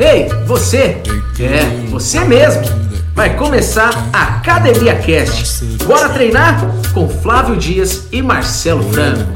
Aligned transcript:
Ei, 0.00 0.30
você! 0.46 0.96
É, 1.38 1.86
você 1.90 2.20
mesmo! 2.20 2.62
Vai 3.14 3.36
começar 3.36 3.90
a 4.14 4.36
Academia 4.36 4.96
Cast. 4.96 5.62
Bora 5.84 6.08
treinar? 6.08 6.58
Com 6.94 7.06
Flávio 7.06 7.54
Dias 7.54 8.08
e 8.10 8.22
Marcelo 8.22 8.82
Franco. 8.90 9.30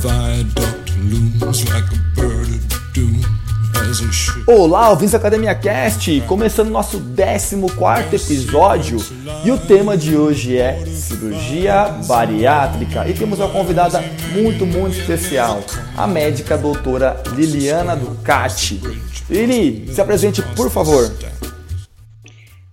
Olá, 4.47 4.89
ouvintes 4.89 5.13
da 5.13 5.19
Academia 5.19 5.55
Cast, 5.55 6.23
começando 6.23 6.71
nosso 6.71 6.99
14 6.99 8.17
episódio 8.17 9.05
e 9.45 9.51
o 9.51 9.59
tema 9.59 9.99
de 9.99 10.17
hoje 10.17 10.57
é 10.57 10.83
cirurgia 10.87 11.95
bariátrica 12.07 13.07
e 13.07 13.13
temos 13.13 13.39
uma 13.39 13.49
convidada 13.49 14.03
muito, 14.33 14.65
muito 14.65 14.99
especial, 14.99 15.63
a 15.95 16.07
médica 16.07 16.57
doutora 16.57 17.23
Liliana 17.35 17.95
Ducati. 17.95 18.81
Lili, 19.29 19.93
se 19.93 20.01
apresente 20.01 20.43
por 20.55 20.71
favor. 20.71 21.11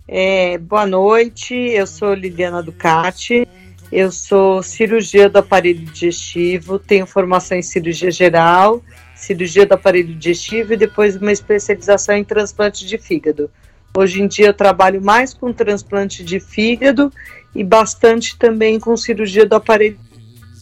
É, 0.08 0.58
boa 0.58 0.86
noite, 0.86 1.56
eu 1.56 1.88
sou 1.88 2.14
Liliana 2.14 2.62
Ducati, 2.62 3.48
eu 3.92 4.12
sou 4.12 4.62
cirurgia 4.62 5.30
do 5.30 5.40
aparelho 5.40 5.86
digestivo, 5.86 6.78
tenho 6.78 7.06
formação 7.06 7.58
em 7.58 7.62
cirurgia 7.62 8.12
geral 8.12 8.82
cirurgia 9.22 9.68
do 9.68 9.74
aparelho 9.74 10.16
digestivo 10.16 10.74
e 10.74 10.78
depois 10.78 11.16
uma 11.16 11.32
especialização 11.32 12.16
em 12.16 12.24
transplante 12.24 12.86
de 12.86 12.98
fígado. 12.98 13.52
Hoje 13.96 14.22
em 14.22 14.28
dia 14.28 14.48
eu 14.48 14.54
trabalho 14.54 15.02
mais 15.02 15.34
com 15.34 15.54
transplante 15.54 16.24
de 16.24 16.40
fígado 16.40 17.14
e 17.54 17.64
bastante 17.64 18.38
também 18.38 18.80
com 18.80 18.98
cirurgia 18.98 19.46
do 19.46 19.56
aparelho 19.56 20.00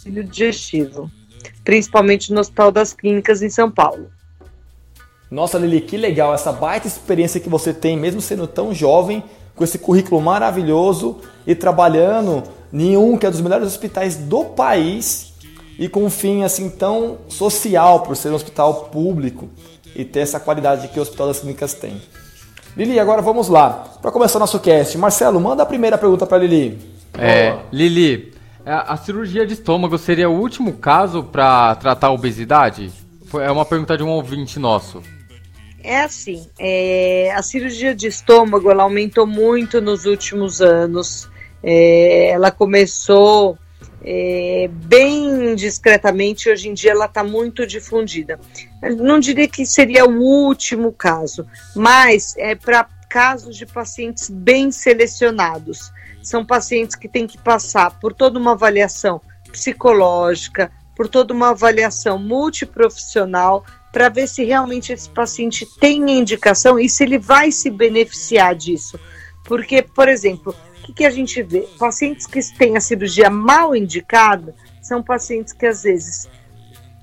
digestivo, 0.05 1.09
principalmente 1.63 2.33
no 2.33 2.41
Hospital 2.41 2.71
das 2.71 2.91
Clínicas 2.91 3.41
em 3.41 3.49
São 3.49 3.71
Paulo. 3.71 4.11
Nossa, 5.29 5.59
Lili, 5.59 5.81
que 5.81 5.95
legal 5.95 6.33
essa 6.33 6.51
baita 6.51 6.87
experiência 6.87 7.39
que 7.39 7.49
você 7.49 7.71
tem, 7.71 7.95
mesmo 7.95 8.19
sendo 8.19 8.47
tão 8.47 8.73
jovem, 8.73 9.23
com 9.55 9.63
esse 9.63 9.77
currículo 9.77 10.21
maravilhoso 10.21 11.17
e 11.45 11.53
trabalhando 11.53 12.43
em 12.73 12.97
um 12.97 13.17
que 13.17 13.25
é 13.25 13.31
dos 13.31 13.41
melhores 13.41 13.67
hospitais 13.67 14.15
do 14.15 14.45
país 14.45 15.33
e 15.77 15.87
com 15.87 16.05
um 16.05 16.09
fim 16.09 16.43
assim 16.43 16.69
tão 16.69 17.17
social 17.27 18.01
por 18.01 18.15
ser 18.15 18.29
um 18.29 18.35
hospital 18.35 18.85
público 18.85 19.49
e 19.95 20.05
ter 20.05 20.21
essa 20.21 20.39
qualidade 20.39 20.87
que 20.87 20.99
o 20.99 21.01
Hospital 21.01 21.27
das 21.27 21.39
Clínicas 21.39 21.73
tem. 21.73 22.01
Lili, 22.75 22.99
agora 22.99 23.21
vamos 23.21 23.49
lá. 23.49 23.69
Para 24.01 24.11
começar 24.11 24.39
nosso 24.39 24.59
cast, 24.59 24.97
Marcelo, 24.97 25.39
manda 25.39 25.63
a 25.63 25.65
primeira 25.65 25.97
pergunta 25.97 26.25
para 26.25 26.37
Lili. 26.37 26.79
É, 27.17 27.57
Lili, 27.71 28.33
é, 28.65 28.71
a 28.71 28.95
cirurgia 28.97 29.45
de 29.45 29.53
estômago 29.53 29.97
seria 29.97 30.29
o 30.29 30.39
último 30.39 30.73
caso 30.73 31.23
para 31.23 31.75
tratar 31.75 32.07
a 32.07 32.11
obesidade? 32.11 32.91
É 33.33 33.51
uma 33.51 33.65
pergunta 33.65 33.97
de 33.97 34.03
um 34.03 34.09
ouvinte 34.09 34.57
nosso. 34.57 35.01
É 35.83 36.01
assim, 36.01 36.47
é, 36.59 37.31
a 37.35 37.41
cirurgia 37.41 37.95
de 37.95 38.07
estômago 38.07 38.69
ela 38.69 38.83
aumentou 38.83 39.25
muito 39.25 39.79
nos 39.79 40.05
últimos 40.05 40.61
anos. 40.61 41.29
É, 41.63 42.29
ela 42.29 42.51
começou 42.51 43.57
é, 44.01 44.69
bem 44.71 45.55
discretamente, 45.55 46.49
hoje 46.49 46.69
em 46.69 46.73
dia 46.73 46.91
ela 46.91 47.05
está 47.05 47.23
muito 47.23 47.65
difundida. 47.65 48.39
Não 48.97 49.19
diria 49.19 49.47
que 49.47 49.65
seria 49.65 50.05
o 50.05 50.19
último 50.19 50.91
caso, 50.91 51.45
mas 51.75 52.35
é 52.37 52.55
para 52.55 52.87
casos 53.09 53.57
de 53.57 53.65
pacientes 53.65 54.29
bem 54.29 54.71
selecionados. 54.71 55.91
São 56.21 56.45
pacientes 56.45 56.95
que 56.95 57.09
têm 57.09 57.25
que 57.25 57.37
passar 57.37 57.99
por 57.99 58.13
toda 58.13 58.37
uma 58.37 58.51
avaliação 58.51 59.21
psicológica, 59.51 60.71
por 60.95 61.07
toda 61.07 61.33
uma 61.33 61.49
avaliação 61.49 62.19
multiprofissional, 62.19 63.65
para 63.91 64.09
ver 64.09 64.27
se 64.27 64.43
realmente 64.43 64.93
esse 64.93 65.09
paciente 65.09 65.65
tem 65.79 66.19
indicação 66.19 66.79
e 66.79 66.87
se 66.87 67.03
ele 67.03 67.17
vai 67.17 67.51
se 67.51 67.69
beneficiar 67.69 68.55
disso. 68.55 68.99
Porque, 69.43 69.81
por 69.81 70.07
exemplo, 70.07 70.55
que, 70.89 70.93
que 70.93 71.05
a 71.05 71.09
gente 71.09 71.41
vê? 71.41 71.67
Pacientes 71.77 72.25
que 72.25 72.39
têm 72.57 72.75
a 72.75 72.81
cirurgia 72.81 73.29
mal 73.29 73.75
indicada 73.75 74.55
são 74.81 75.03
pacientes 75.03 75.53
que 75.53 75.65
às 75.65 75.83
vezes 75.83 76.27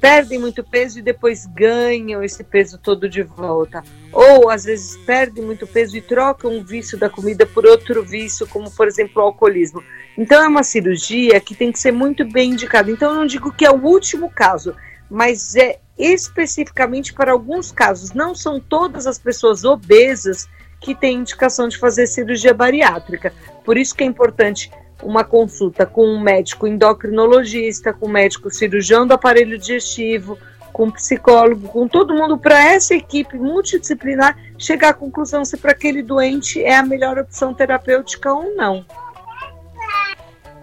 perdem 0.00 0.38
muito 0.38 0.62
peso 0.62 0.98
e 0.98 1.02
depois 1.02 1.46
ganham 1.46 2.22
esse 2.22 2.44
peso 2.44 2.78
todo 2.78 3.08
de 3.08 3.22
volta. 3.22 3.82
Ou 4.12 4.50
às 4.50 4.64
vezes 4.64 4.96
perdem 5.04 5.44
muito 5.44 5.66
peso 5.66 5.96
e 5.96 6.00
trocam 6.00 6.50
um 6.50 6.64
vício 6.64 6.98
da 6.98 7.08
comida 7.08 7.46
por 7.46 7.64
outro 7.64 8.04
vício, 8.04 8.46
como 8.46 8.70
por 8.70 8.86
exemplo 8.86 9.22
o 9.22 9.26
alcoolismo. 9.26 9.82
Então 10.18 10.42
é 10.42 10.48
uma 10.48 10.62
cirurgia 10.62 11.40
que 11.40 11.54
tem 11.54 11.70
que 11.70 11.78
ser 11.78 11.92
muito 11.92 12.24
bem 12.24 12.52
indicada. 12.52 12.90
Então 12.90 13.12
eu 13.12 13.16
não 13.16 13.26
digo 13.26 13.52
que 13.52 13.64
é 13.64 13.70
o 13.70 13.82
último 13.82 14.30
caso, 14.30 14.74
mas 15.10 15.54
é 15.56 15.78
especificamente 15.98 17.14
para 17.14 17.32
alguns 17.32 17.72
casos. 17.72 18.12
Não 18.12 18.34
são 18.34 18.60
todas 18.60 19.06
as 19.06 19.18
pessoas 19.18 19.64
obesas 19.64 20.48
que 20.80 20.94
têm 20.94 21.18
indicação 21.18 21.68
de 21.68 21.78
fazer 21.78 22.06
cirurgia 22.06 22.52
bariátrica. 22.52 23.32
Por 23.64 23.76
isso 23.76 23.94
que 23.94 24.04
é 24.04 24.06
importante 24.06 24.70
uma 25.02 25.24
consulta 25.24 25.84
com 25.84 26.06
um 26.06 26.20
médico 26.20 26.66
endocrinologista, 26.66 27.92
com 27.92 28.06
um 28.06 28.10
médico 28.10 28.50
cirurgião 28.50 29.06
do 29.06 29.14
aparelho 29.14 29.58
digestivo, 29.58 30.38
com 30.72 30.90
psicólogo, 30.90 31.68
com 31.68 31.88
todo 31.88 32.14
mundo, 32.14 32.36
para 32.36 32.62
essa 32.62 32.94
equipe 32.94 33.38
multidisciplinar 33.38 34.36
chegar 34.58 34.90
à 34.90 34.94
conclusão 34.94 35.44
se 35.44 35.56
para 35.56 35.72
aquele 35.72 36.02
doente 36.02 36.62
é 36.62 36.76
a 36.76 36.82
melhor 36.82 37.18
opção 37.18 37.54
terapêutica 37.54 38.32
ou 38.32 38.54
não. 38.54 38.84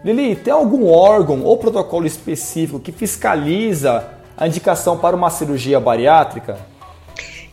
Lili, 0.04 0.36
tem 0.36 0.52
algum 0.52 0.86
órgão 0.88 1.44
ou 1.44 1.58
protocolo 1.58 2.06
específico 2.06 2.80
que 2.80 2.92
fiscaliza 2.92 4.08
a 4.44 4.48
indicação 4.48 4.98
para 4.98 5.16
uma 5.16 5.30
cirurgia 5.30 5.80
bariátrica? 5.80 6.60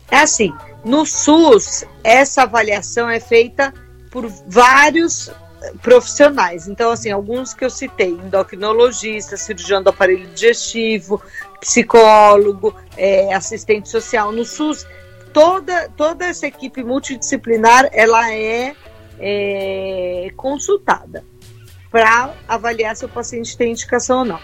É 0.09 0.17
assim, 0.17 0.53
no 0.83 1.05
SUS, 1.05 1.85
essa 2.03 2.43
avaliação 2.43 3.09
é 3.09 3.17
feita 3.17 3.73
por 4.11 4.27
vários 4.45 5.31
profissionais. 5.81 6.67
Então, 6.67 6.91
assim, 6.91 7.09
alguns 7.09 7.53
que 7.53 7.63
eu 7.63 7.69
citei: 7.69 8.09
endocrinologista, 8.09 9.37
cirurgião 9.37 9.81
do 9.81 9.89
aparelho 9.89 10.27
digestivo, 10.27 11.21
psicólogo, 11.61 12.75
é, 12.97 13.33
assistente 13.33 13.87
social. 13.87 14.33
No 14.33 14.43
SUS, 14.43 14.85
toda, 15.31 15.87
toda 15.95 16.25
essa 16.25 16.45
equipe 16.45 16.83
multidisciplinar 16.83 17.89
ela 17.93 18.33
é, 18.33 18.75
é 19.17 20.29
consultada 20.35 21.23
para 21.89 22.33
avaliar 22.49 22.97
se 22.97 23.05
o 23.05 23.09
paciente 23.09 23.55
tem 23.55 23.71
indicação 23.71 24.19
ou 24.19 24.25
não. 24.25 24.39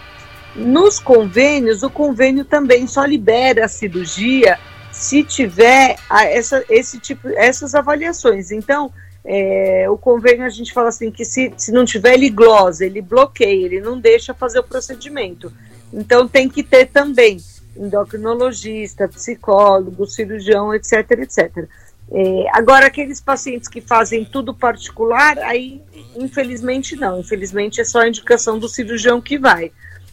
Nos 0.58 0.98
convênios, 0.98 1.82
o 1.82 1.90
convênio 1.90 2.44
também 2.44 2.86
só 2.86 3.04
libera 3.04 3.64
a 3.64 3.68
cirurgia 3.68 4.58
se 4.92 5.22
tiver 5.22 5.96
essa, 6.10 6.64
esse 6.68 6.98
tipo, 6.98 7.28
essas 7.28 7.74
avaliações. 7.74 8.50
Então, 8.50 8.92
é, 9.24 9.86
o 9.88 9.96
convênio 9.96 10.44
a 10.44 10.48
gente 10.48 10.72
fala 10.72 10.88
assim 10.88 11.10
que 11.10 11.24
se, 11.24 11.52
se 11.56 11.70
não 11.70 11.84
tiver 11.84 12.14
ele 12.14 12.30
glosa, 12.30 12.84
ele 12.84 13.00
bloqueia, 13.00 13.66
ele 13.66 13.80
não 13.80 13.98
deixa 14.00 14.34
fazer 14.34 14.58
o 14.58 14.64
procedimento. 14.64 15.52
Então 15.92 16.26
tem 16.26 16.48
que 16.48 16.62
ter 16.62 16.86
também 16.86 17.38
endocrinologista, 17.76 19.08
psicólogo, 19.08 20.06
cirurgião, 20.06 20.74
etc, 20.74 21.10
etc. 21.12 21.68
É, 22.10 22.46
agora, 22.52 22.86
aqueles 22.86 23.20
pacientes 23.20 23.68
que 23.68 23.80
fazem 23.80 24.24
tudo 24.24 24.54
particular, 24.54 25.38
aí 25.38 25.82
infelizmente 26.16 26.96
não. 26.96 27.20
Infelizmente 27.20 27.80
é 27.80 27.84
só 27.84 28.00
a 28.00 28.08
indicação 28.08 28.58
do 28.58 28.68
cirurgião 28.68 29.20
que 29.20 29.38
vai. 29.38 29.70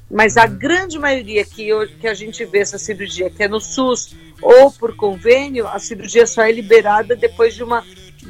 Mas 0.10 0.38
a 0.38 0.46
grande 0.46 1.00
maioria 1.00 1.44
que, 1.44 1.70
que 2.00 2.08
a 2.08 2.14
gente 2.14 2.46
vê 2.46 2.60
essa 2.60 2.78
cirurgia, 2.78 3.30
que 3.30 3.44
é 3.44 3.48
no 3.48 3.60
SUS 3.60 4.16
ou 4.42 4.72
por 4.72 4.96
convênio, 4.96 5.68
a 5.68 5.80
cirurgia 5.80 6.28
só 6.28 6.44
é 6.44 6.52
liberada 6.52 7.16
depois 7.16 7.56
de 7.56 7.64
uma 7.64 7.84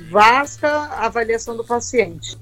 vasta 0.09 0.68
avaliação 0.68 1.56
do 1.56 1.64
paciente. 1.64 2.38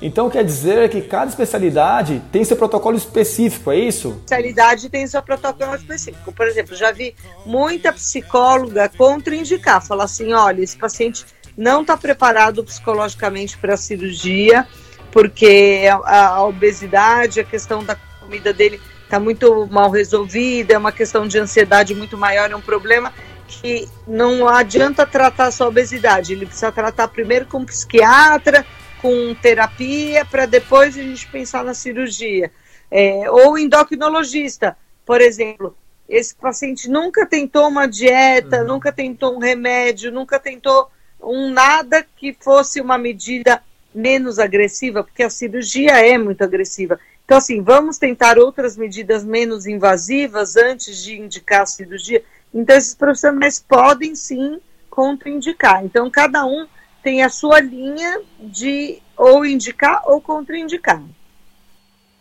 Então 0.00 0.30
quer 0.30 0.44
dizer 0.44 0.88
que 0.90 1.02
cada 1.02 1.28
especialidade 1.28 2.22
tem 2.30 2.44
seu 2.44 2.56
protocolo 2.56 2.96
específico, 2.96 3.72
é 3.72 3.78
isso? 3.78 4.10
Especialidade 4.10 4.88
tem 4.88 5.06
seu 5.06 5.20
protocolo 5.20 5.74
específico. 5.74 6.32
Por 6.32 6.46
exemplo, 6.46 6.76
já 6.76 6.92
vi 6.92 7.14
muita 7.44 7.92
psicóloga 7.92 8.88
contraindicar, 8.88 9.84
falar 9.84 10.04
assim, 10.04 10.32
olha, 10.32 10.62
esse 10.62 10.76
paciente 10.76 11.26
não 11.56 11.80
está 11.80 11.96
preparado 11.96 12.62
psicologicamente 12.62 13.58
para 13.58 13.74
a 13.74 13.76
cirurgia, 13.76 14.64
porque 15.10 15.82
a, 16.04 16.28
a, 16.28 16.46
obesidade, 16.46 17.40
a 17.40 17.44
questão 17.44 17.82
da 17.82 17.96
comida 18.28 18.52
dele 18.52 18.78
está 19.04 19.18
muito 19.18 19.66
mal 19.70 19.90
resolvida, 19.90 20.74
é 20.74 20.78
uma 20.78 20.92
questão 20.92 21.26
de 21.26 21.38
ansiedade 21.38 21.94
muito 21.94 22.18
maior, 22.18 22.50
é 22.50 22.54
um 22.54 22.60
problema 22.60 23.12
que 23.46 23.88
não 24.06 24.46
adianta 24.46 25.06
tratar 25.06 25.50
só 25.50 25.64
a 25.64 25.68
obesidade, 25.68 26.34
ele 26.34 26.44
precisa 26.44 26.70
tratar 26.70 27.08
primeiro 27.08 27.46
com 27.46 27.60
um 27.60 27.64
psiquiatra, 27.64 28.66
com 29.00 29.34
terapia, 29.34 30.26
para 30.26 30.44
depois 30.44 30.98
a 30.98 31.02
gente 31.02 31.26
pensar 31.28 31.64
na 31.64 31.72
cirurgia. 31.72 32.52
É, 32.90 33.30
ou 33.30 33.58
endocrinologista, 33.58 34.76
por 35.06 35.22
exemplo, 35.22 35.74
esse 36.06 36.34
paciente 36.34 36.90
nunca 36.90 37.24
tentou 37.24 37.66
uma 37.66 37.86
dieta, 37.86 38.60
uhum. 38.60 38.66
nunca 38.66 38.92
tentou 38.92 39.34
um 39.34 39.38
remédio, 39.38 40.12
nunca 40.12 40.38
tentou 40.38 40.90
um 41.22 41.50
nada 41.50 42.06
que 42.16 42.36
fosse 42.38 42.80
uma 42.80 42.98
medida 42.98 43.62
menos 43.94 44.38
agressiva, 44.38 45.02
porque 45.02 45.22
a 45.22 45.30
cirurgia 45.30 45.92
é 45.92 46.18
muito 46.18 46.44
agressiva. 46.44 47.00
Então, 47.28 47.36
assim, 47.36 47.60
vamos 47.60 47.98
tentar 47.98 48.38
outras 48.38 48.74
medidas 48.74 49.22
menos 49.22 49.66
invasivas 49.66 50.56
antes 50.56 51.04
de 51.04 51.20
indicar 51.20 51.60
a 51.60 51.66
cirurgia. 51.66 52.24
Então, 52.54 52.74
esses 52.74 52.94
profissionais 52.94 53.58
podem 53.60 54.14
sim 54.14 54.58
contraindicar. 54.88 55.84
Então, 55.84 56.08
cada 56.08 56.46
um 56.46 56.66
tem 57.02 57.22
a 57.22 57.28
sua 57.28 57.60
linha 57.60 58.22
de 58.40 59.02
ou 59.14 59.44
indicar 59.44 60.04
ou 60.06 60.22
contraindicar. 60.22 61.02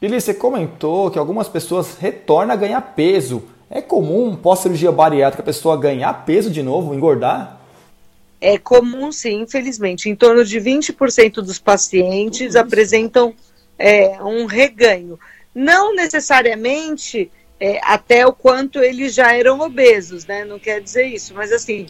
Lili, 0.01 0.19
você 0.19 0.33
comentou 0.33 1.09
que 1.09 1.18
algumas 1.18 1.48
pessoas 1.48 1.95
retornam 1.98 2.54
a 2.54 2.57
ganhar 2.57 2.81
peso. 2.81 3.44
É 3.69 3.81
comum, 3.81 4.36
pós-cirurgia 4.36 4.92
bariátrica, 4.92 5.42
a 5.42 5.45
pessoa 5.45 5.80
ganhar 5.80 6.25
peso 6.25 6.51
de 6.51 6.62
novo, 6.62 6.94
engordar? 6.94 7.62
É 8.42 8.57
comum, 8.57 9.09
sim, 9.13 9.44
infelizmente. 9.44 10.09
Em 10.09 10.15
torno 10.18 10.44
de 10.44 10.59
20% 10.59 11.36
dos 11.36 11.59
pacientes 11.59 12.57
apresentam 12.57 13.33
é, 13.77 14.21
um 14.24 14.45
reganho. 14.45 15.19
Não 15.53 15.95
necessariamente 15.95 17.31
é, 17.59 17.79
até 17.83 18.25
o 18.25 18.33
quanto 18.33 18.79
eles 18.79 19.13
já 19.13 19.33
eram 19.33 19.59
obesos, 19.59 20.25
né? 20.25 20.45
Não 20.45 20.59
quer 20.59 20.81
dizer 20.81 21.06
isso, 21.06 21.33
mas 21.33 21.51
assim, 21.51 21.88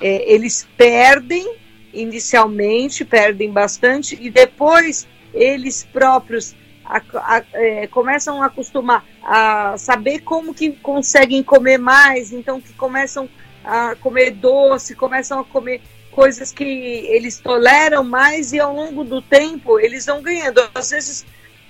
é, 0.00 0.30
eles 0.30 0.66
perdem 0.76 1.56
inicialmente, 1.92 3.04
perdem 3.04 3.50
bastante, 3.50 4.18
e 4.20 4.30
depois 4.30 5.08
eles 5.32 5.84
próprios 5.84 6.54
a, 6.84 7.00
a, 7.14 7.42
é, 7.54 7.86
começam 7.86 8.42
a 8.42 8.46
acostumar 8.46 9.04
a 9.22 9.76
saber 9.78 10.20
como 10.20 10.54
que 10.54 10.72
conseguem 10.72 11.42
comer 11.42 11.78
mais, 11.78 12.32
então 12.32 12.60
que 12.60 12.72
começam 12.74 13.28
a 13.64 13.96
comer 13.96 14.30
doce, 14.30 14.94
começam 14.94 15.40
a 15.40 15.44
comer 15.44 15.80
coisas 16.16 16.50
que 16.50 16.64
eles 16.64 17.38
toleram 17.38 18.02
mais 18.02 18.54
e 18.54 18.58
ao 18.58 18.74
longo 18.74 19.04
do 19.04 19.20
tempo 19.20 19.78
eles 19.78 20.06
vão 20.06 20.22
ganhando. 20.22 20.66
Às 20.74 20.90
vezes 20.90 21.26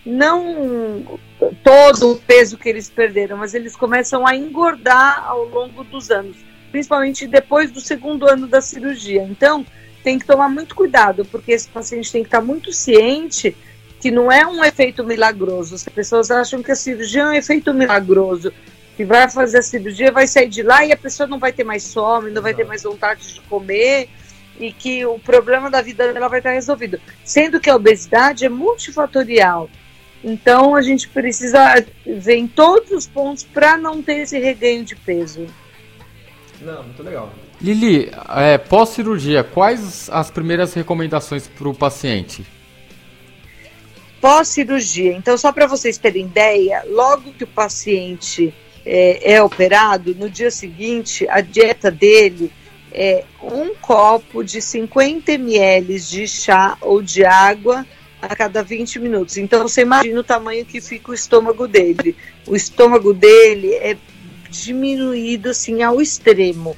não 0.06 1.18
todo 1.64 2.12
o 2.12 2.16
peso 2.16 2.56
que 2.56 2.68
eles 2.68 2.88
perderam, 2.88 3.36
mas 3.36 3.54
eles 3.54 3.74
começam 3.74 4.24
a 4.24 4.36
engordar 4.36 5.26
ao 5.26 5.44
longo 5.46 5.82
dos 5.82 6.12
anos, 6.12 6.36
principalmente 6.70 7.26
depois 7.26 7.72
do 7.72 7.80
segundo 7.80 8.30
ano 8.30 8.46
da 8.46 8.60
cirurgia. 8.60 9.24
Então, 9.24 9.66
tem 10.04 10.16
que 10.16 10.24
tomar 10.24 10.48
muito 10.48 10.76
cuidado, 10.76 11.24
porque 11.24 11.50
esse 11.50 11.68
paciente 11.68 12.12
tem 12.12 12.22
que 12.22 12.28
estar 12.28 12.40
muito 12.40 12.72
ciente 12.72 13.56
que 14.00 14.12
não 14.12 14.30
é 14.30 14.46
um 14.46 14.64
efeito 14.64 15.02
milagroso. 15.02 15.74
As 15.74 15.82
pessoas 15.82 16.30
acham 16.30 16.62
que 16.62 16.70
a 16.70 16.76
cirurgia 16.76 17.22
é 17.22 17.26
um 17.26 17.32
efeito 17.32 17.74
milagroso, 17.74 18.52
que 18.96 19.04
vai 19.04 19.28
fazer 19.28 19.58
a 19.58 19.62
cirurgia, 19.62 20.12
vai 20.12 20.28
sair 20.28 20.48
de 20.48 20.62
lá 20.62 20.84
e 20.84 20.92
a 20.92 20.96
pessoa 20.96 21.26
não 21.26 21.40
vai 21.40 21.52
ter 21.52 21.64
mais 21.64 21.92
fome, 21.92 22.30
não 22.30 22.40
vai 22.40 22.54
ter 22.54 22.64
mais 22.64 22.84
vontade 22.84 23.34
de 23.34 23.40
comer 23.40 24.08
e 24.58 24.72
que 24.72 25.04
o 25.04 25.18
problema 25.18 25.70
da 25.70 25.82
vida 25.82 26.12
dela 26.12 26.28
vai 26.28 26.40
estar 26.40 26.52
resolvido. 26.52 27.00
Sendo 27.24 27.60
que 27.60 27.70
a 27.70 27.76
obesidade 27.76 28.44
é 28.44 28.48
multifatorial. 28.48 29.68
Então 30.22 30.74
a 30.74 30.82
gente 30.82 31.08
precisa 31.08 31.84
ver 32.04 32.36
em 32.36 32.46
todos 32.46 32.90
os 32.90 33.06
pontos 33.06 33.44
para 33.44 33.76
não 33.76 34.02
ter 34.02 34.22
esse 34.22 34.38
reganho 34.38 34.84
de 34.84 34.96
peso. 34.96 35.46
Não, 36.60 36.82
muito 36.82 37.02
legal. 37.02 37.32
Lili, 37.60 38.10
é, 38.34 38.58
pós-cirurgia, 38.58 39.44
quais 39.44 40.08
as 40.10 40.30
primeiras 40.30 40.74
recomendações 40.74 41.46
para 41.46 41.68
o 41.68 41.74
paciente? 41.74 42.44
pós-cirurgia. 44.26 45.12
Então, 45.12 45.38
só 45.38 45.52
para 45.52 45.68
vocês 45.68 45.98
terem 45.98 46.24
ideia, 46.24 46.82
logo 46.88 47.32
que 47.32 47.44
o 47.44 47.46
paciente 47.46 48.52
é, 48.84 49.34
é, 49.34 49.42
operado, 49.42 50.16
no 50.16 50.28
dia 50.28 50.50
seguinte, 50.50 51.24
a 51.28 51.40
dieta 51.40 51.92
dele 51.92 52.50
é 52.92 53.24
um 53.42 53.74
copo 53.74 54.42
de 54.42 54.60
50 54.60 55.32
ml 55.32 55.98
de 56.00 56.26
chá 56.26 56.76
ou 56.80 57.02
de 57.02 57.24
água 57.24 57.86
a 58.20 58.34
cada 58.34 58.62
20 58.62 58.98
minutos. 58.98 59.36
Então, 59.36 59.62
você 59.62 59.82
imagina 59.82 60.20
o 60.20 60.24
tamanho 60.24 60.64
que 60.64 60.80
fica 60.80 61.10
o 61.10 61.14
estômago 61.14 61.68
dele. 61.68 62.16
O 62.46 62.56
estômago 62.56 63.12
dele 63.12 63.74
é 63.74 63.96
diminuído 64.50 65.50
assim 65.50 65.82
ao 65.82 66.00
extremo. 66.00 66.76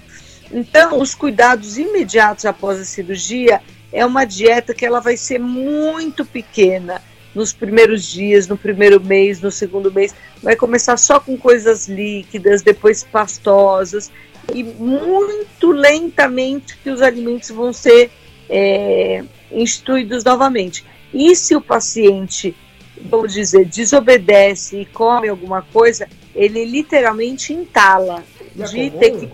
Então, 0.50 1.00
os 1.00 1.14
cuidados 1.14 1.78
imediatos 1.78 2.44
após 2.44 2.80
a 2.80 2.84
cirurgia 2.84 3.60
é 3.92 4.04
uma 4.04 4.24
dieta 4.24 4.74
que 4.74 4.84
ela 4.84 5.00
vai 5.00 5.16
ser 5.16 5.38
muito 5.38 6.24
pequena 6.24 7.02
nos 7.34 7.52
primeiros 7.52 8.04
dias, 8.04 8.48
no 8.48 8.56
primeiro 8.56 9.00
mês, 9.00 9.40
no 9.40 9.50
segundo 9.50 9.92
mês, 9.92 10.14
vai 10.42 10.56
começar 10.56 10.96
só 10.96 11.20
com 11.20 11.36
coisas 11.36 11.86
líquidas, 11.86 12.62
depois 12.62 13.04
pastosas, 13.04 14.10
e 14.54 14.62
muito 14.62 15.70
lentamente 15.70 16.76
que 16.78 16.90
os 16.90 17.02
alimentos 17.02 17.50
vão 17.50 17.72
ser 17.72 18.10
é, 18.48 19.24
instituídos 19.52 20.24
novamente. 20.24 20.84
E 21.12 21.34
se 21.36 21.54
o 21.54 21.60
paciente, 21.60 22.56
vamos 23.00 23.32
dizer, 23.32 23.66
desobedece 23.66 24.80
e 24.80 24.86
come 24.86 25.28
alguma 25.28 25.62
coisa, 25.62 26.08
ele 26.34 26.64
literalmente 26.64 27.52
entala. 27.52 28.24
É 28.58 28.64
de 28.64 28.90
ter 28.90 29.10
que 29.12 29.30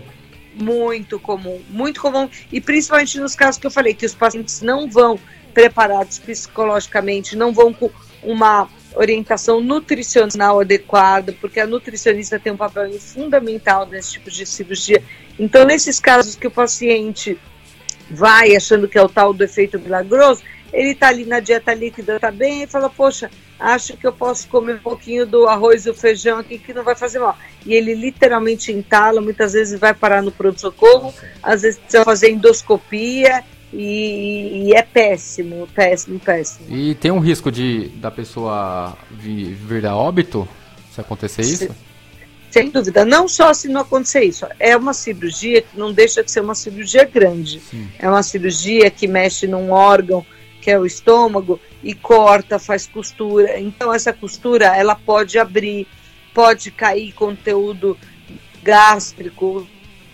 muito 0.53 1.19
comum, 1.19 1.59
muito 1.69 2.01
comum, 2.01 2.29
e 2.51 2.61
principalmente 2.61 3.19
nos 3.19 3.35
casos 3.35 3.59
que 3.59 3.67
eu 3.67 3.71
falei 3.71 3.93
que 3.93 4.05
os 4.05 4.13
pacientes 4.13 4.61
não 4.61 4.89
vão 4.89 5.19
preparados 5.53 6.19
psicologicamente, 6.19 7.35
não 7.35 7.53
vão 7.53 7.73
com 7.73 7.89
uma 8.23 8.69
orientação 8.95 9.61
nutricional 9.61 10.59
adequada, 10.59 11.33
porque 11.39 11.59
a 11.59 11.67
nutricionista 11.67 12.39
tem 12.39 12.53
um 12.53 12.57
papel 12.57 12.91
fundamental 12.99 13.85
nesse 13.85 14.13
tipo 14.13 14.31
de 14.31 14.45
cirurgia. 14.45 15.03
Então, 15.37 15.65
nesses 15.65 15.99
casos 15.99 16.35
que 16.35 16.47
o 16.47 16.51
paciente 16.51 17.37
vai 18.09 18.55
achando 18.55 18.87
que 18.87 18.97
é 18.97 19.01
o 19.01 19.09
tal 19.09 19.33
do 19.33 19.43
efeito 19.43 19.79
milagroso, 19.79 20.41
ele 20.71 20.91
está 20.91 21.07
ali 21.07 21.25
na 21.25 21.39
dieta 21.39 21.73
líquida, 21.73 22.15
está 22.15 22.31
bem, 22.31 22.63
e 22.63 22.67
fala, 22.67 22.89
poxa, 22.89 23.31
acho 23.59 23.95
que 23.95 24.05
eu 24.05 24.11
posso 24.11 24.47
comer 24.47 24.75
um 24.75 24.79
pouquinho 24.79 25.25
do 25.25 25.47
arroz 25.47 25.85
e 25.85 25.89
o 25.89 25.93
feijão 25.93 26.39
aqui 26.39 26.57
que 26.57 26.73
não 26.73 26.83
vai 26.83 26.95
fazer 26.95 27.19
mal. 27.19 27.37
E 27.65 27.73
ele 27.73 27.93
literalmente 27.93 28.71
entala, 28.71 29.21
muitas 29.21 29.53
vezes 29.53 29.79
vai 29.79 29.93
parar 29.93 30.21
no 30.21 30.31
pronto-socorro, 30.31 31.13
às 31.41 31.61
vezes 31.61 31.79
precisa 31.79 32.03
fazer 32.03 32.31
endoscopia, 32.31 33.43
e, 33.77 34.69
e, 34.69 34.73
é 34.73 34.81
péssimo, 34.81 35.67
péssimo, 35.73 36.19
péssimo. 36.19 36.75
E 36.75 36.95
tem 36.95 37.11
um 37.11 37.19
risco 37.19 37.51
de 37.51 37.89
da 37.95 38.09
pessoa 38.09 38.97
vir 39.11 39.85
a 39.85 39.95
óbito 39.95 40.47
se 40.91 41.01
acontecer 41.01 41.41
isso? 41.41 41.57
Sem, 41.57 41.75
sem 42.49 42.69
dúvida. 42.69 43.03
Não 43.03 43.27
só 43.27 43.53
se 43.53 43.67
não 43.67 43.81
acontecer 43.81 44.23
isso. 44.23 44.45
É 44.59 44.77
uma 44.77 44.93
cirurgia 44.93 45.61
que 45.61 45.77
não 45.77 45.91
deixa 45.91 46.23
de 46.23 46.31
ser 46.31 46.39
uma 46.39 46.55
cirurgia 46.55 47.03
grande. 47.03 47.59
Sim. 47.59 47.89
É 47.99 48.09
uma 48.09 48.23
cirurgia 48.23 48.89
que 48.89 49.07
mexe 49.07 49.45
num 49.45 49.71
órgão 49.71 50.25
que 50.61 50.71
é 50.71 50.79
o 50.79 50.85
estômago 50.85 51.59
e 51.83 51.93
corta, 51.93 52.57
faz 52.57 52.87
costura. 52.87 53.59
Então 53.59 53.93
essa 53.93 54.11
costura 54.11 54.75
ela 54.75 54.95
pode 54.95 55.37
abrir, 55.37 55.85
pode 56.33 56.71
cair 56.71 57.11
conteúdo 57.11 57.95
gástrico, 58.63 59.67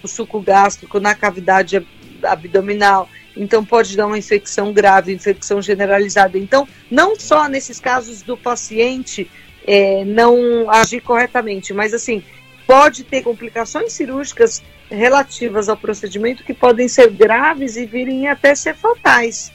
o 0.04 0.08
suco 0.10 0.42
gástrico 0.42 1.00
na 1.00 1.16
cavidade 1.16 1.88
abdominal 2.22 3.08
então 3.36 3.64
pode 3.64 3.96
dar 3.96 4.08
uma 4.08 4.18
infecção 4.18 4.74
grave, 4.74 5.14
infecção 5.14 5.62
generalizada. 5.62 6.38
Então, 6.38 6.68
não 6.90 7.18
só 7.18 7.48
nesses 7.48 7.80
casos 7.80 8.22
do 8.22 8.36
paciente 8.38 9.30
é, 9.66 10.04
não 10.06 10.70
agir 10.70 11.02
corretamente, 11.02 11.74
mas 11.74 11.94
assim, 11.94 12.24
pode 12.68 13.04
ter 13.04 13.22
complicações 13.22 13.94
cirúrgicas 13.94 14.62
relativas 14.90 15.70
ao 15.70 15.78
procedimento 15.78 16.44
que 16.44 16.54
podem 16.54 16.88
ser 16.88 17.10
graves 17.12 17.78
e 17.78 17.86
virem 17.86 18.28
até 18.28 18.54
ser 18.54 18.76
fatais, 18.76 19.52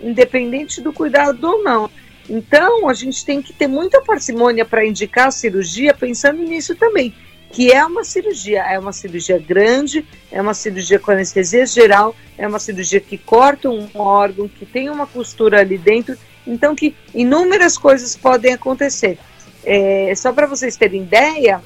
independente 0.00 0.80
do 0.80 0.92
cuidado 0.92 1.42
ou 1.44 1.62
não. 1.62 1.90
Então, 2.28 2.88
a 2.88 2.94
gente 2.94 3.24
tem 3.24 3.42
que 3.42 3.52
ter 3.52 3.66
muita 3.66 4.00
parcimônia 4.02 4.64
para 4.64 4.86
indicar 4.86 5.28
a 5.28 5.30
cirurgia 5.30 5.92
pensando 5.94 6.42
nisso 6.42 6.74
também 6.74 7.14
que 7.54 7.70
é 7.72 7.86
uma 7.86 8.02
cirurgia, 8.02 8.64
é 8.64 8.76
uma 8.76 8.92
cirurgia 8.92 9.38
grande, 9.38 10.04
é 10.32 10.42
uma 10.42 10.54
cirurgia 10.54 10.98
com 10.98 11.12
anestesia 11.12 11.64
geral, 11.64 12.12
é 12.36 12.48
uma 12.48 12.58
cirurgia 12.58 12.98
que 12.98 13.16
corta 13.16 13.70
um 13.70 13.88
órgão, 13.94 14.48
que 14.48 14.66
tem 14.66 14.90
uma 14.90 15.06
costura 15.06 15.60
ali 15.60 15.78
dentro, 15.78 16.16
então 16.44 16.74
que 16.74 16.96
inúmeras 17.14 17.78
coisas 17.78 18.16
podem 18.16 18.54
acontecer. 18.54 19.20
É, 19.64 20.12
só 20.16 20.32
para 20.32 20.48
vocês 20.48 20.76
terem 20.76 21.02
ideia, 21.02 21.62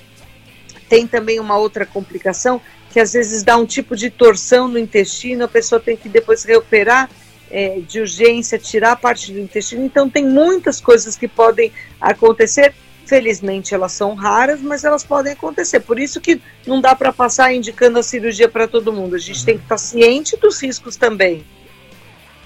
tem 0.90 1.06
também 1.06 1.40
uma 1.40 1.56
outra 1.56 1.86
complicação 1.86 2.60
que 2.90 3.00
às 3.00 3.14
vezes 3.14 3.42
dá 3.42 3.56
um 3.56 3.64
tipo 3.64 3.96
de 3.96 4.10
torção 4.10 4.68
no 4.68 4.78
intestino, 4.78 5.44
a 5.44 5.48
pessoa 5.48 5.80
tem 5.80 5.96
que 5.96 6.10
depois 6.10 6.44
reoperar 6.44 7.08
é, 7.50 7.80
de 7.80 7.98
urgência, 8.00 8.58
tirar 8.58 8.92
a 8.92 8.96
parte 8.96 9.32
do 9.32 9.38
intestino. 9.38 9.86
Então 9.86 10.10
tem 10.10 10.26
muitas 10.26 10.82
coisas 10.82 11.16
que 11.16 11.26
podem 11.26 11.72
acontecer 11.98 12.74
Felizmente 13.08 13.74
elas 13.74 13.92
são 13.92 14.14
raras, 14.14 14.60
mas 14.60 14.84
elas 14.84 15.02
podem 15.02 15.32
acontecer. 15.32 15.80
Por 15.80 15.98
isso 15.98 16.20
que 16.20 16.38
não 16.66 16.78
dá 16.78 16.94
para 16.94 17.10
passar 17.10 17.54
indicando 17.54 17.98
a 17.98 18.02
cirurgia 18.02 18.50
para 18.50 18.68
todo 18.68 18.92
mundo. 18.92 19.16
A 19.16 19.18
gente 19.18 19.42
tem 19.46 19.56
que 19.56 19.62
estar 19.62 19.78
ciente 19.78 20.36
dos 20.36 20.62
riscos 20.62 20.94
também. 20.94 21.42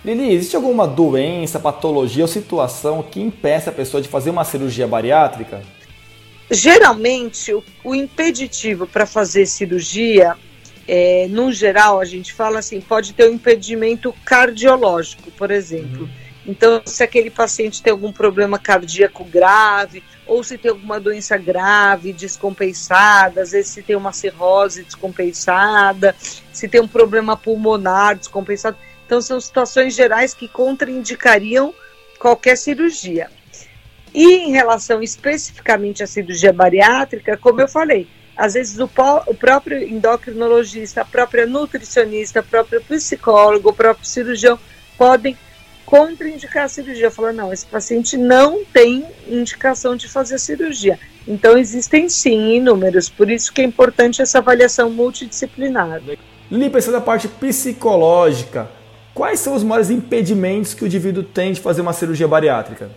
Lili, 0.05 0.33
existe 0.33 0.55
alguma 0.55 0.87
doença, 0.87 1.59
patologia 1.59 2.23
ou 2.23 2.29
situação 2.29 3.03
que 3.03 3.21
impeça 3.21 3.71
a 3.71 3.73
pessoa 3.73 4.01
de 4.01 4.09
fazer 4.09 4.31
uma 4.31 4.45
cirurgia 4.45 4.87
bariátrica? 4.87 5.63
Geralmente, 6.49 7.53
o, 7.53 7.65
o 7.83 7.93
impeditivo 7.93 8.87
para 8.87 9.05
fazer 9.05 9.47
cirurgia, 9.47 10.37
é, 10.87 11.27
no 11.29 11.51
geral, 11.51 12.01
a 12.01 12.05
gente 12.05 12.33
fala 12.33 12.61
assim, 12.61 12.81
pode 12.81 13.15
ter 13.15 13.29
um 13.29 13.35
impedimento 13.35 14.15
cardiológico, 14.25 15.29
por 15.33 15.51
exemplo. 15.51 16.03
Uhum. 16.03 16.23
Então, 16.47 16.83
se 16.85 17.03
aquele 17.05 17.31
paciente 17.31 17.83
tem 17.83 17.93
algum 17.93 18.13
problema 18.13 18.59
cardíaco 18.59 19.25
grave, 19.25 20.03
ou 20.33 20.43
se 20.43 20.57
tem 20.57 20.71
alguma 20.71 20.99
doença 20.99 21.37
grave, 21.37 22.11
descompensada, 22.11 23.43
às 23.43 23.51
vezes 23.51 23.71
se 23.71 23.83
tem 23.83 23.95
uma 23.95 24.15
cirrose 24.15 24.83
descompensada, 24.83 26.17
se 26.51 26.67
tem 26.67 26.81
um 26.81 26.89
problema 26.89 27.37
pulmonar 27.37 28.17
descompensado. 28.17 28.79
Então, 29.05 29.21
são 29.21 29.39
situações 29.39 29.95
gerais 29.95 30.33
que 30.33 30.49
contraindicariam 30.49 31.75
qualquer 32.19 32.57
cirurgia. 32.57 33.29
E 34.15 34.37
em 34.37 34.53
relação 34.53 35.03
especificamente 35.03 36.03
à 36.03 36.07
cirurgia 36.07 36.53
bariátrica, 36.53 37.37
como 37.37 37.61
eu 37.61 37.69
falei, 37.69 38.09
às 38.35 38.55
vezes 38.55 38.79
o, 38.79 38.89
o, 39.27 39.35
próprio 39.35 39.83
endocrinologista, 39.83 41.03
a 41.03 41.05
própria 41.05 41.45
nutricionista, 41.47 42.41
o 42.41 42.45
próprio 42.45 42.81
psicólogo, 42.81 43.69
o 43.69 43.75
próprio 43.75 44.07
cirurgião 44.07 44.59
podem 44.97 45.37
contraindicar 45.93 46.65
a 46.65 46.69
cirurgia. 46.69 47.11
Falar, 47.11 47.35
não, 47.35 47.53
esse 47.53 47.67
paciente 47.67 48.17
não 48.17 48.65
tem 48.65 49.05
indicação 49.29 49.95
de 49.95 50.09
fazer 50.09 50.37
a 50.37 50.39
cirurgia. 50.39 50.99
Então 51.29 51.59
existem 51.59 52.09
sim 52.09 52.55
inúmeros, 52.55 53.11
por 53.11 53.31
isso 53.31 53.53
que 53.53 53.61
é 53.61 53.65
importante 53.65 54.23
essa 54.23 54.39
avaliação 54.39 54.89
multidisciplinar. 54.89 56.01
Lili, 56.51 56.71
pensando 56.71 56.95
na 56.95 57.01
parte 57.03 57.29
psicológica, 57.29 58.71
quais 59.13 59.39
são 59.39 59.55
os 59.55 59.63
maiores 59.63 59.91
impedimentos 59.91 60.73
que 60.73 60.83
o 60.83 60.87
indivíduo 60.87 61.23
tem 61.23 61.53
de 61.53 61.61
fazer 61.61 61.83
uma 61.83 61.93
cirurgia 61.93 62.27
bariátrica? 62.27 62.91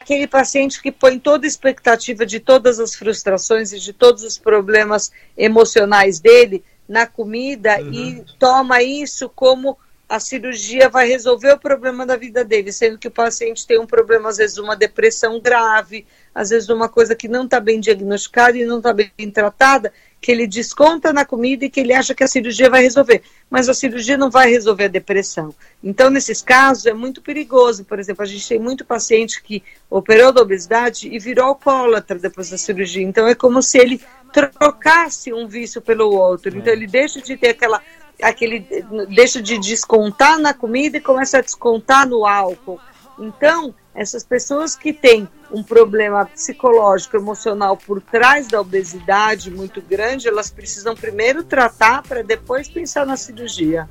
aquele 0.00 0.26
paciente 0.26 0.82
que 0.82 0.90
põe 0.90 1.16
toda 1.16 1.46
a 1.46 1.48
expectativa 1.48 2.26
de 2.26 2.40
todas 2.40 2.80
as 2.80 2.92
frustrações 2.92 3.72
e 3.72 3.78
de 3.78 3.92
todos 3.92 4.24
os 4.24 4.36
problemas 4.36 5.12
emocionais 5.36 6.18
dele 6.18 6.64
na 6.88 7.06
comida 7.06 7.80
uhum. 7.80 7.92
e 7.92 8.24
toma 8.36 8.82
isso 8.82 9.28
como 9.28 9.78
a 10.12 10.20
cirurgia 10.20 10.90
vai 10.90 11.08
resolver 11.08 11.52
o 11.52 11.58
problema 11.58 12.04
da 12.04 12.18
vida 12.18 12.44
dele, 12.44 12.70
sendo 12.70 12.98
que 12.98 13.08
o 13.08 13.10
paciente 13.10 13.66
tem 13.66 13.80
um 13.80 13.86
problema, 13.86 14.28
às 14.28 14.36
vezes 14.36 14.58
uma 14.58 14.76
depressão 14.76 15.40
grave, 15.40 16.06
às 16.34 16.50
vezes 16.50 16.68
uma 16.68 16.86
coisa 16.86 17.14
que 17.14 17.26
não 17.26 17.46
está 17.46 17.58
bem 17.58 17.80
diagnosticada 17.80 18.58
e 18.58 18.66
não 18.66 18.76
está 18.76 18.92
bem 18.92 19.30
tratada, 19.32 19.90
que 20.20 20.30
ele 20.30 20.46
desconta 20.46 21.14
na 21.14 21.24
comida 21.24 21.64
e 21.64 21.70
que 21.70 21.80
ele 21.80 21.94
acha 21.94 22.14
que 22.14 22.22
a 22.22 22.28
cirurgia 22.28 22.68
vai 22.68 22.82
resolver. 22.82 23.22
Mas 23.48 23.70
a 23.70 23.74
cirurgia 23.74 24.18
não 24.18 24.30
vai 24.30 24.50
resolver 24.50 24.84
a 24.84 24.88
depressão. 24.88 25.54
Então, 25.82 26.10
nesses 26.10 26.42
casos, 26.42 26.84
é 26.84 26.92
muito 26.92 27.22
perigoso. 27.22 27.82
Por 27.82 27.98
exemplo, 27.98 28.22
a 28.22 28.26
gente 28.26 28.46
tem 28.46 28.58
muito 28.58 28.84
paciente 28.84 29.42
que 29.42 29.62
operou 29.88 30.30
da 30.30 30.42
obesidade 30.42 31.08
e 31.08 31.18
virou 31.18 31.46
alcoólatra 31.46 32.18
depois 32.18 32.50
da 32.50 32.58
cirurgia. 32.58 33.02
Então, 33.02 33.26
é 33.26 33.34
como 33.34 33.62
se 33.62 33.78
ele 33.78 33.98
trocasse 34.30 35.32
um 35.32 35.48
vício 35.48 35.80
pelo 35.80 36.14
outro. 36.14 36.54
Então, 36.54 36.72
ele 36.72 36.86
deixa 36.86 37.20
de 37.22 37.34
ter 37.34 37.48
aquela 37.48 37.82
aquele 38.22 38.66
deixa 39.08 39.42
de 39.42 39.58
descontar 39.58 40.38
na 40.38 40.54
comida 40.54 40.96
e 40.96 41.00
começa 41.00 41.38
a 41.38 41.40
descontar 41.40 42.08
no 42.08 42.24
álcool. 42.24 42.78
Então, 43.18 43.74
essas 43.94 44.24
pessoas 44.24 44.74
que 44.74 44.92
têm 44.92 45.28
um 45.52 45.62
problema 45.62 46.24
psicológico, 46.24 47.16
emocional 47.16 47.76
por 47.76 48.00
trás 48.00 48.48
da 48.48 48.60
obesidade 48.60 49.50
muito 49.50 49.82
grande, 49.82 50.28
elas 50.28 50.50
precisam 50.50 50.94
primeiro 50.94 51.44
tratar 51.44 52.02
para 52.02 52.22
depois 52.22 52.68
pensar 52.68 53.04
na 53.04 53.16
cirurgia. 53.16 53.88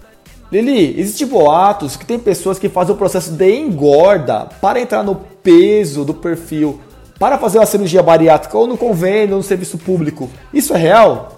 Lili, 0.51 0.99
existem 0.99 1.27
boatos 1.27 1.95
que 1.95 2.05
tem 2.05 2.19
pessoas 2.19 2.59
que 2.59 2.67
fazem 2.67 2.93
o 2.93 2.97
processo 2.97 3.31
de 3.31 3.55
engorda 3.55 4.49
para 4.59 4.81
entrar 4.81 5.03
no 5.03 5.15
peso 5.15 6.03
do 6.03 6.13
perfil 6.13 6.81
para 7.17 7.37
fazer 7.37 7.59
uma 7.59 7.65
cirurgia 7.65 8.01
bariátrica 8.01 8.57
ou 8.57 8.65
no 8.65 8.75
convênio 8.75 9.35
ou 9.35 9.37
no 9.37 9.43
serviço 9.43 9.77
público. 9.77 10.29
Isso 10.51 10.73
é 10.73 10.77
real? 10.77 11.37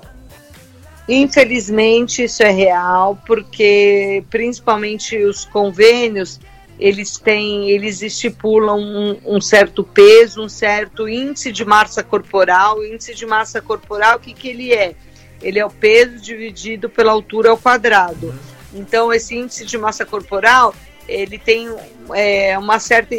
Infelizmente, 1.07 2.23
isso 2.23 2.43
é 2.43 2.49
real, 2.49 3.19
porque 3.25 4.23
principalmente 4.29 5.17
os 5.17 5.43
convênios, 5.43 6.39
eles 6.79 7.17
têm, 7.17 7.69
eles 7.69 8.01
estipulam 8.01 8.79
um, 8.79 9.19
um, 9.25 9.41
certo 9.41 9.83
peso, 9.83 10.41
um 10.41 10.49
certo 10.49 11.07
índice 11.07 11.51
de 11.51 11.65
massa 11.65 12.03
corporal. 12.03 12.77
O 12.77 12.85
índice 12.85 13.13
de 13.13 13.25
massa 13.25 13.61
corporal, 13.61 14.17
o 14.17 14.19
que, 14.19 14.33
que 14.33 14.47
ele 14.47 14.73
é? 14.73 14.95
Ele 15.41 15.59
é 15.59 15.65
o 15.65 15.69
peso 15.69 16.21
dividido 16.21 16.89
pela 16.89 17.11
altura 17.11 17.49
ao 17.49 17.57
quadrado. 17.57 18.33
Então, 18.73 19.11
esse 19.11 19.35
índice 19.35 19.65
de 19.65 19.77
massa 19.77 20.05
corporal, 20.05 20.73
ele 21.07 21.37
tem 21.37 21.69
é, 22.13 22.57
uma 22.57 22.79
certa, 22.79 23.13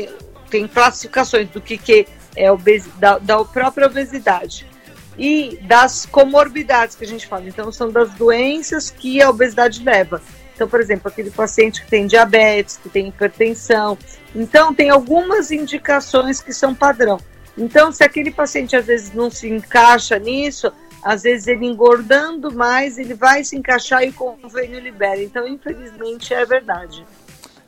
tem 0.48 0.66
classificações 0.66 1.50
do 1.50 1.60
que, 1.60 1.76
que 1.76 2.06
é 2.34 2.50
obes, 2.50 2.86
da, 2.98 3.18
da 3.18 3.44
própria 3.44 3.86
obesidade 3.86 4.73
e 5.18 5.58
das 5.62 6.06
comorbidades 6.06 6.96
que 6.96 7.04
a 7.04 7.06
gente 7.06 7.26
fala. 7.26 7.46
Então, 7.46 7.70
são 7.70 7.90
das 7.90 8.10
doenças 8.10 8.90
que 8.90 9.20
a 9.22 9.30
obesidade 9.30 9.82
leva. 9.82 10.20
Então, 10.54 10.68
por 10.68 10.80
exemplo, 10.80 11.08
aquele 11.08 11.30
paciente 11.30 11.82
que 11.82 11.90
tem 11.90 12.06
diabetes, 12.06 12.76
que 12.76 12.88
tem 12.88 13.08
hipertensão. 13.08 13.98
Então, 14.34 14.72
tem 14.74 14.90
algumas 14.90 15.50
indicações 15.50 16.40
que 16.40 16.52
são 16.52 16.74
padrão. 16.74 17.18
Então, 17.56 17.92
se 17.92 18.02
aquele 18.02 18.30
paciente 18.30 18.74
às 18.76 18.86
vezes 18.86 19.12
não 19.12 19.30
se 19.30 19.48
encaixa 19.48 20.18
nisso, 20.18 20.72
às 21.02 21.22
vezes 21.22 21.46
ele 21.46 21.66
engordando 21.66 22.52
mais, 22.52 22.98
ele 22.98 23.14
vai 23.14 23.44
se 23.44 23.56
encaixar 23.56 24.04
e 24.04 24.08
o 24.08 24.12
convênio 24.12 24.80
libera. 24.80 25.22
Então, 25.22 25.46
infelizmente, 25.46 26.32
é 26.32 26.44
verdade. 26.44 27.04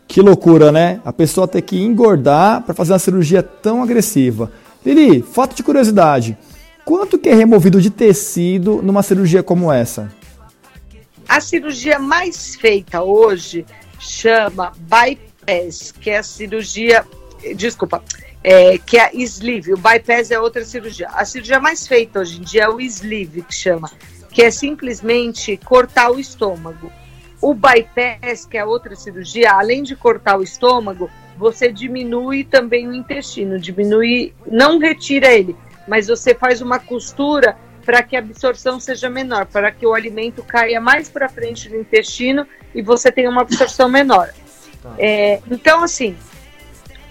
Que 0.09 0.21
loucura, 0.21 0.73
né? 0.73 1.01
A 1.05 1.13
pessoa 1.13 1.47
ter 1.47 1.63
que 1.63 1.79
engordar 1.79 2.63
para 2.63 2.75
fazer 2.75 2.93
uma 2.93 2.99
cirurgia 2.99 3.43
tão 3.43 3.83
agressiva. 3.83 4.51
Lili, 4.85 5.21
fato 5.23 5.55
de 5.55 5.63
curiosidade. 5.63 6.39
Quanto 6.87 7.19
que 7.19 7.29
é 7.29 7.35
removido 7.35 7.81
de 7.81 7.91
tecido 7.91 8.81
numa 8.81 9.03
cirurgia 9.03 9.43
como 9.43 9.73
essa? 9.73 10.09
A 11.29 11.41
cirurgia 11.41 11.99
mais 11.99 12.55
feita 12.55 13.03
hoje 13.03 13.67
chama 13.99 14.73
bypass, 14.79 15.91
que 15.91 16.11
é 16.11 16.19
a 16.19 16.23
cirurgia, 16.23 17.05
desculpa, 17.57 18.05
é, 18.45 18.79
que 18.79 18.99
é 18.99 19.07
a 19.07 19.11
sleeve. 19.15 19.75
O 19.75 19.77
bypass 19.77 20.31
é 20.31 20.39
outra 20.39 20.65
cirurgia. 20.65 21.09
A 21.09 21.25
cirurgia 21.25 21.59
mais 21.59 21.89
feita 21.89 22.21
hoje 22.21 22.39
em 22.39 22.45
dia 22.45 22.63
é 22.63 22.69
o 22.69 22.81
sleeve, 22.81 23.43
que 23.43 23.53
chama, 23.53 23.91
que 24.31 24.43
é 24.43 24.51
simplesmente 24.53 25.57
cortar 25.57 26.13
o 26.13 26.21
estômago. 26.21 26.93
O 27.43 27.53
bypass, 27.53 28.47
que 28.47 28.57
é 28.57 28.65
outra 28.65 28.95
cirurgia, 28.95 29.51
além 29.51 29.83
de 29.83 29.97
cortar 29.97 30.39
o 30.39 30.43
estômago, 30.45 31.11
você 31.37 31.73
diminui 31.73 32.45
também 32.45 32.87
o 32.87 32.95
intestino, 32.95 33.59
diminui, 33.59 34.33
não 34.47 34.79
retira 34.79 35.35
ele, 35.35 35.57
mas 35.87 36.09
você 36.09 36.35
faz 36.35 36.61
uma 36.61 36.79
costura 36.79 37.57
para 37.85 38.03
que 38.03 38.17
a 38.17 38.19
absorção 38.19 38.81
seja 38.81 39.09
menor, 39.09 39.47
para 39.47 39.71
que 39.71 39.87
o 39.87 39.95
alimento 39.95 40.43
caia 40.43 40.81
mais 40.81 41.09
para 41.09 41.29
frente 41.29 41.69
do 41.69 41.77
intestino 41.77 42.47
e 42.75 42.83
você 42.83 43.13
tenha 43.13 43.31
uma 43.31 43.43
absorção 43.43 43.89
menor. 43.89 44.31
Tá. 44.83 44.95
É, 44.99 45.41
então, 45.49 45.85
assim, 45.85 46.17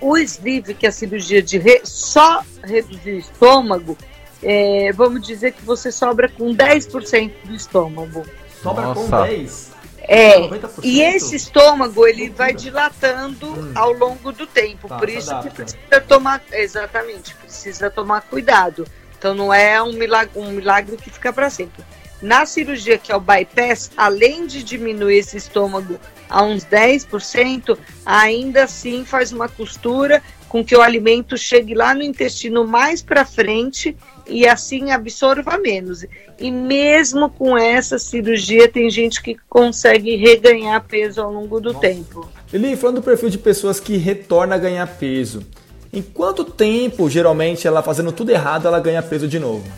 o 0.02 0.18
sleeve, 0.18 0.74
que 0.74 0.86
é 0.86 0.90
a 0.90 0.92
cirurgia 0.92 1.42
de 1.42 1.58
re, 1.58 1.82
só 1.86 2.44
reduzir 2.64 3.14
o 3.14 3.20
estômago, 3.20 3.98
é, 4.44 4.92
vamos 4.94 5.26
dizer 5.26 5.54
que 5.54 5.64
você 5.64 5.92
sobra 5.92 6.28
com 6.28 6.54
10% 6.54 7.32
do 7.46 7.56
estômago. 7.56 8.26
Sobra 8.62 8.88
Nossa. 8.88 9.02
com 9.02 9.10
10%? 9.10 9.75
É, 10.08 10.36
e 10.84 11.02
esse 11.02 11.36
estômago 11.36 12.06
ele 12.06 12.30
vai 12.30 12.54
dilatando 12.54 13.48
hum. 13.48 13.72
ao 13.76 13.92
longo 13.92 14.32
do 14.32 14.46
tempo, 14.46 14.88
tá, 14.88 14.98
por 14.98 15.10
isso 15.10 15.32
adapta. 15.32 15.50
que 15.50 15.56
precisa 15.56 16.02
tomar, 16.02 16.42
exatamente, 16.52 17.36
precisa 17.36 17.90
tomar 17.90 18.22
cuidado. 18.22 18.86
Então 19.18 19.34
não 19.34 19.54
é 19.54 19.82
um 19.82 19.94
milagre, 19.94 20.32
um 20.36 20.52
milagre 20.52 20.98
que 20.98 21.10
fica 21.10 21.34
para 21.34 21.50
sempre. 21.50 21.84
Na 22.22 22.46
cirurgia 22.46 22.98
que 22.98 23.12
é 23.12 23.16
o 23.16 23.20
bypass, 23.20 23.92
além 23.98 24.46
de 24.46 24.64
diminuir 24.64 25.18
esse 25.18 25.38
estômago 25.38 26.00
a 26.30 26.44
uns 26.44 26.66
10%, 26.66 27.78
ainda 28.06 28.64
assim 28.64 29.04
faz 29.06 29.32
uma 29.32 29.50
costura 29.50 30.24
com 30.56 30.64
que 30.64 30.74
o 30.74 30.82
alimento 30.82 31.38
chegue 31.38 31.74
lá 31.74 31.94
no 31.94 32.02
intestino 32.02 32.66
mais 32.66 33.02
para 33.02 33.26
frente 33.26 33.94
e 34.26 34.48
assim 34.48 34.90
absorva 34.90 35.58
menos. 35.58 36.06
E 36.40 36.50
mesmo 36.50 37.30
com 37.30 37.58
essa 37.58 38.00
cirurgia, 38.00 38.70
tem 38.70 38.90
gente 38.90 39.22
que 39.22 39.36
consegue 39.50 40.16
reganhar 40.16 40.82
peso 40.86 41.22
ao 41.22 41.30
longo 41.30 41.60
do 41.60 41.74
Nossa. 41.74 41.82
tempo. 41.82 42.32
Eli, 42.54 42.78
falando 42.78 43.02
do 43.02 43.02
perfil 43.02 43.30
de 43.30 43.38
pessoas 43.38 43.82
que 43.82 43.98
retornam 43.98 44.56
a 44.56 44.58
ganhar 44.58 44.88
peso, 44.88 45.46
em 45.92 46.02
quanto 46.02 46.46
tempo, 46.46 47.10
geralmente, 47.10 47.68
ela 47.68 47.84
fazendo 47.84 48.14
tudo 48.14 48.30
errado, 48.30 48.66
ela 48.66 48.80
ganha 48.80 49.04
peso 49.04 49.28
de 49.28 49.40
novo? 49.40 49.70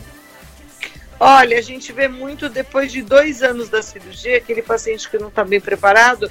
Olha, 1.18 1.58
a 1.58 1.62
gente 1.62 1.92
vê 1.92 2.06
muito 2.06 2.48
depois 2.48 2.92
de 2.92 3.02
dois 3.02 3.42
anos 3.42 3.68
da 3.68 3.82
cirurgia, 3.82 4.36
aquele 4.36 4.62
paciente 4.62 5.10
que 5.10 5.18
não 5.18 5.26
está 5.26 5.42
bem 5.42 5.60
preparado, 5.60 6.30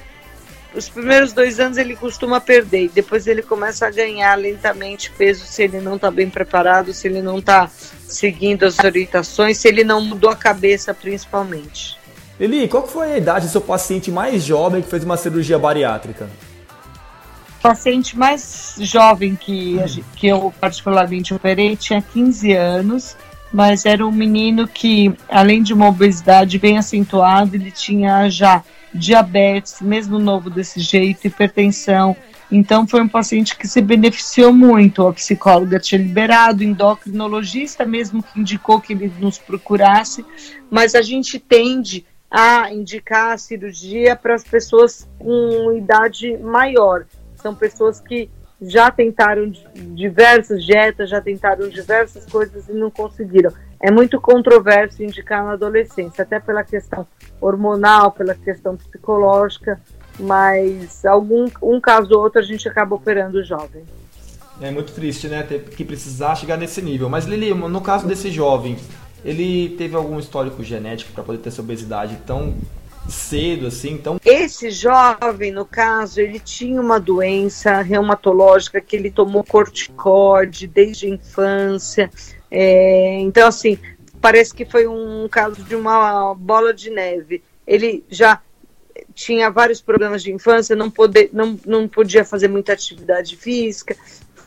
os 0.74 0.88
primeiros 0.88 1.32
dois 1.32 1.58
anos 1.58 1.78
ele 1.78 1.96
costuma 1.96 2.40
perder, 2.40 2.84
e 2.84 2.88
depois 2.88 3.26
ele 3.26 3.42
começa 3.42 3.86
a 3.86 3.90
ganhar 3.90 4.34
lentamente 4.36 5.10
peso 5.10 5.44
se 5.46 5.62
ele 5.62 5.80
não 5.80 5.96
está 5.96 6.10
bem 6.10 6.28
preparado, 6.28 6.92
se 6.92 7.08
ele 7.08 7.22
não 7.22 7.38
está 7.38 7.70
seguindo 8.06 8.64
as 8.64 8.78
orientações, 8.78 9.58
se 9.58 9.68
ele 9.68 9.82
não 9.82 10.00
mudou 10.00 10.30
a 10.30 10.36
cabeça 10.36 10.92
principalmente. 10.92 11.96
Eli, 12.38 12.68
qual 12.68 12.86
foi 12.86 13.14
a 13.14 13.18
idade 13.18 13.46
do 13.46 13.50
seu 13.50 13.60
paciente 13.60 14.10
mais 14.10 14.44
jovem 14.44 14.80
que 14.80 14.88
fez 14.88 15.02
uma 15.02 15.16
cirurgia 15.16 15.58
bariátrica? 15.58 16.28
O 17.58 17.62
paciente 17.62 18.16
mais 18.16 18.76
jovem 18.78 19.34
que, 19.34 19.76
que 20.14 20.28
eu 20.28 20.54
particularmente 20.60 21.34
operei 21.34 21.74
tinha 21.74 22.00
15 22.00 22.52
anos, 22.52 23.16
mas 23.52 23.84
era 23.84 24.06
um 24.06 24.12
menino 24.12 24.68
que, 24.68 25.12
além 25.28 25.62
de 25.62 25.74
uma 25.74 25.88
obesidade 25.88 26.58
bem 26.58 26.78
acentuada, 26.78 27.56
ele 27.56 27.72
tinha 27.72 28.30
já 28.30 28.62
diabetes, 28.94 29.80
mesmo 29.80 30.18
novo 30.18 30.50
desse 30.50 30.80
jeito, 30.80 31.26
hipertensão. 31.26 32.16
Então 32.50 32.86
foi 32.86 33.02
um 33.02 33.08
paciente 33.08 33.56
que 33.56 33.68
se 33.68 33.80
beneficiou 33.80 34.52
muito. 34.52 35.06
A 35.06 35.12
psicóloga 35.12 35.78
tinha 35.78 36.00
liberado, 36.00 36.64
endocrinologista 36.64 37.84
mesmo 37.84 38.22
que 38.22 38.40
indicou 38.40 38.80
que 38.80 38.92
ele 38.92 39.12
nos 39.18 39.38
procurasse, 39.38 40.24
mas 40.70 40.94
a 40.94 41.02
gente 41.02 41.38
tende 41.38 42.06
a 42.30 42.72
indicar 42.72 43.32
a 43.32 43.38
cirurgia 43.38 44.14
para 44.14 44.34
as 44.34 44.44
pessoas 44.44 45.08
com 45.18 45.74
idade 45.76 46.36
maior. 46.38 47.06
São 47.36 47.54
pessoas 47.54 48.00
que 48.00 48.30
já 48.60 48.90
tentaram 48.90 49.52
diversas 49.94 50.64
dietas, 50.64 51.08
já 51.08 51.20
tentaram 51.20 51.68
diversas 51.68 52.26
coisas 52.26 52.68
e 52.68 52.72
não 52.72 52.90
conseguiram. 52.90 53.52
É 53.80 53.90
muito 53.90 54.20
controverso 54.20 55.02
indicar 55.02 55.44
na 55.44 55.52
adolescência, 55.52 56.22
até 56.22 56.40
pela 56.40 56.64
questão 56.64 57.06
hormonal, 57.40 58.10
pela 58.10 58.34
questão 58.34 58.76
psicológica, 58.76 59.80
mas 60.18 61.04
algum 61.04 61.46
um 61.62 61.80
caso 61.80 62.14
ou 62.14 62.22
outro 62.22 62.40
a 62.40 62.44
gente 62.44 62.68
acaba 62.68 62.96
operando 62.96 63.44
jovem. 63.44 63.84
É 64.60 64.70
muito 64.72 64.92
triste, 64.92 65.28
né? 65.28 65.44
Ter 65.44 65.60
que 65.60 65.84
precisar 65.84 66.34
chegar 66.34 66.56
nesse 66.56 66.82
nível. 66.82 67.08
Mas 67.08 67.26
Lili, 67.26 67.54
no 67.54 67.80
caso 67.80 68.08
desse 68.08 68.30
jovem, 68.30 68.76
ele 69.24 69.76
teve 69.78 69.94
algum 69.94 70.18
histórico 70.18 70.64
genético 70.64 71.12
para 71.12 71.22
poder 71.22 71.38
ter 71.38 71.50
essa 71.50 71.62
obesidade 71.62 72.18
tão 72.26 72.56
cedo 73.08 73.68
assim, 73.68 73.92
então 73.92 74.20
esse 74.22 74.70
jovem, 74.70 75.50
no 75.50 75.64
caso, 75.64 76.20
ele 76.20 76.38
tinha 76.38 76.78
uma 76.78 77.00
doença 77.00 77.80
reumatológica 77.80 78.80
que 78.80 78.94
ele 78.94 79.10
tomou 79.10 79.42
corticóide 79.42 80.66
desde 80.66 81.06
a 81.06 81.10
infância. 81.10 82.10
É, 82.50 83.18
então, 83.20 83.48
assim, 83.48 83.78
parece 84.20 84.54
que 84.54 84.64
foi 84.64 84.86
um 84.86 85.28
caso 85.28 85.62
de 85.62 85.74
uma 85.74 86.34
bola 86.34 86.72
de 86.72 86.90
neve. 86.90 87.42
Ele 87.66 88.04
já 88.08 88.40
tinha 89.14 89.50
vários 89.50 89.80
problemas 89.80 90.22
de 90.22 90.32
infância, 90.32 90.74
não, 90.74 90.90
poder, 90.90 91.30
não, 91.32 91.58
não 91.66 91.88
podia 91.88 92.24
fazer 92.24 92.48
muita 92.48 92.72
atividade 92.72 93.36
física, 93.36 93.96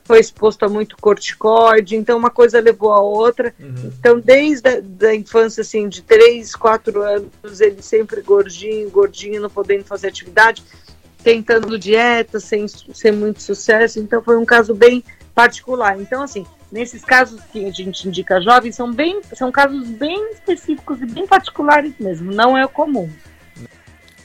foi 0.04 0.20
exposto 0.20 0.64
a 0.64 0.70
muito 0.70 0.98
corticoide, 0.98 1.96
então 1.96 2.18
uma 2.18 2.30
coisa 2.30 2.60
levou 2.60 2.92
a 2.92 3.00
outra. 3.00 3.54
Uhum. 3.60 3.94
Então, 3.98 4.20
desde 4.20 4.68
a 4.68 4.82
da 4.82 5.16
infância, 5.16 5.62
assim, 5.62 5.88
de 5.88 6.02
3, 6.02 6.54
4 6.56 7.02
anos, 7.02 7.62
ele 7.62 7.82
sempre 7.82 8.22
gordinho, 8.22 8.90
gordinho, 8.90 9.42
não 9.42 9.50
podendo 9.50 9.86
fazer 9.86 10.08
atividade, 10.08 10.64
tentando 11.24 11.78
dieta, 11.78 12.40
sem, 12.40 12.68
sem 12.68 13.12
muito 13.12 13.42
sucesso. 13.42 14.00
Então, 14.00 14.22
foi 14.22 14.38
um 14.38 14.46
caso 14.46 14.74
bem 14.74 15.04
particular. 15.34 16.00
Então, 16.00 16.24
assim, 16.24 16.46
nesses 16.72 17.04
casos 17.04 17.42
que 17.52 17.66
a 17.66 17.72
gente 17.72 18.08
indica 18.08 18.42
jovens, 18.42 18.76
são, 18.76 18.92
bem, 18.92 19.22
são 19.34 19.52
casos 19.52 19.88
bem 19.88 20.32
específicos 20.32 21.02
e 21.02 21.06
bem 21.06 21.28
particulares 21.28 21.94
mesmo, 22.00 22.32
não 22.32 22.58
é 22.58 22.66
o 22.66 22.70
comum. 22.70 23.10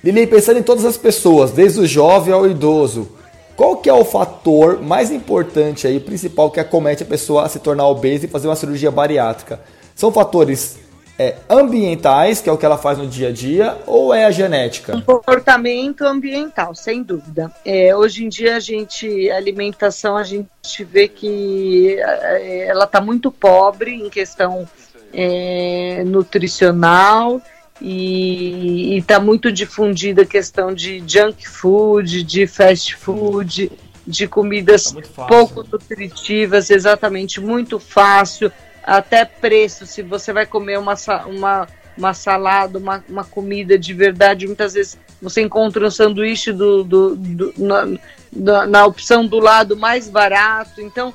Lili, 0.05 0.27
pensando 0.27 0.59
em 0.59 0.63
todas 0.63 0.85
as 0.85 0.97
pessoas, 0.97 1.51
desde 1.51 1.81
o 1.81 1.87
jovem 1.87 2.33
ao 2.33 2.47
idoso, 2.49 3.11
qual 3.57 3.79
que 3.79 3.89
é 3.89 3.93
o 3.93 4.05
fator 4.05 4.81
mais 4.83 5.11
importante 5.11 5.87
aí, 5.87 5.99
principal, 5.99 6.51
que 6.51 6.61
acomete 6.61 7.03
a 7.03 7.07
pessoa 7.07 7.45
a 7.45 7.49
se 7.49 7.59
tornar 7.59 7.89
obesa 7.89 8.27
e 8.27 8.29
fazer 8.29 8.47
uma 8.47 8.55
cirurgia 8.55 8.91
bariátrica? 8.91 9.61
São 9.95 10.13
fatores 10.13 10.79
é, 11.19 11.37
ambientais, 11.49 12.41
que 12.41 12.49
é 12.49 12.53
o 12.53 12.59
que 12.59 12.67
ela 12.67 12.77
faz 12.77 12.99
no 12.99 13.07
dia 13.07 13.29
a 13.29 13.33
dia, 13.33 13.79
ou 13.87 14.13
é 14.13 14.25
a 14.25 14.31
genética? 14.31 15.01
Comportamento 15.03 16.03
ambiental, 16.03 16.75
sem 16.75 17.03
dúvida. 17.03 17.51
É, 17.65 17.97
hoje 17.97 18.25
em 18.25 18.29
dia 18.29 18.57
a 18.57 18.61
gente, 18.61 19.31
a 19.31 19.37
alimentação, 19.37 20.17
a 20.17 20.25
gente 20.25 20.85
vê 20.85 21.09
que 21.09 21.97
é, 21.99 22.67
ela 22.69 22.85
está 22.85 23.01
muito 23.01 23.31
pobre 23.33 23.95
em 23.95 24.11
questão 24.11 24.69
é, 25.13 26.03
nutricional 26.05 27.41
e 27.81 28.97
está 28.97 29.19
muito 29.19 29.51
difundida 29.51 30.23
a 30.23 30.27
questão 30.27 30.73
de 30.73 31.03
junk 31.07 31.49
food, 31.49 32.23
de 32.23 32.47
fast 32.47 32.95
food, 32.97 33.71
de 34.07 34.29
comidas 34.29 34.93
tá 34.93 35.25
pouco 35.25 35.65
nutritivas, 35.65 36.71
exatamente, 36.71 37.41
muito 37.41 37.79
fácil, 37.79 38.53
até 38.87 39.25
preço. 39.25 39.85
Se 39.85 40.01
você 40.01 40.33
vai 40.33 40.47
comer 40.47 40.79
uma, 40.79 40.95
uma, 41.27 41.69
uma 41.99 42.15
salada, 42.15 42.79
uma, 42.79 43.05
uma 43.09 43.25
comida 43.25 43.77
de 43.77 43.93
verdade, 43.93 44.47
muitas 44.47 44.75
vezes 44.75 44.97
você 45.21 45.43
encontra 45.43 45.85
um 45.85 45.91
sanduíche 45.91 46.53
do, 46.53 46.85
do, 46.85 47.17
do 47.17 47.55
na, 47.59 47.99
na, 48.33 48.67
na, 48.67 48.87
opção 48.87 49.27
do 49.27 49.41
lado 49.41 49.77
mais 49.77 50.09
barato. 50.09 50.81
Então, 50.81 51.13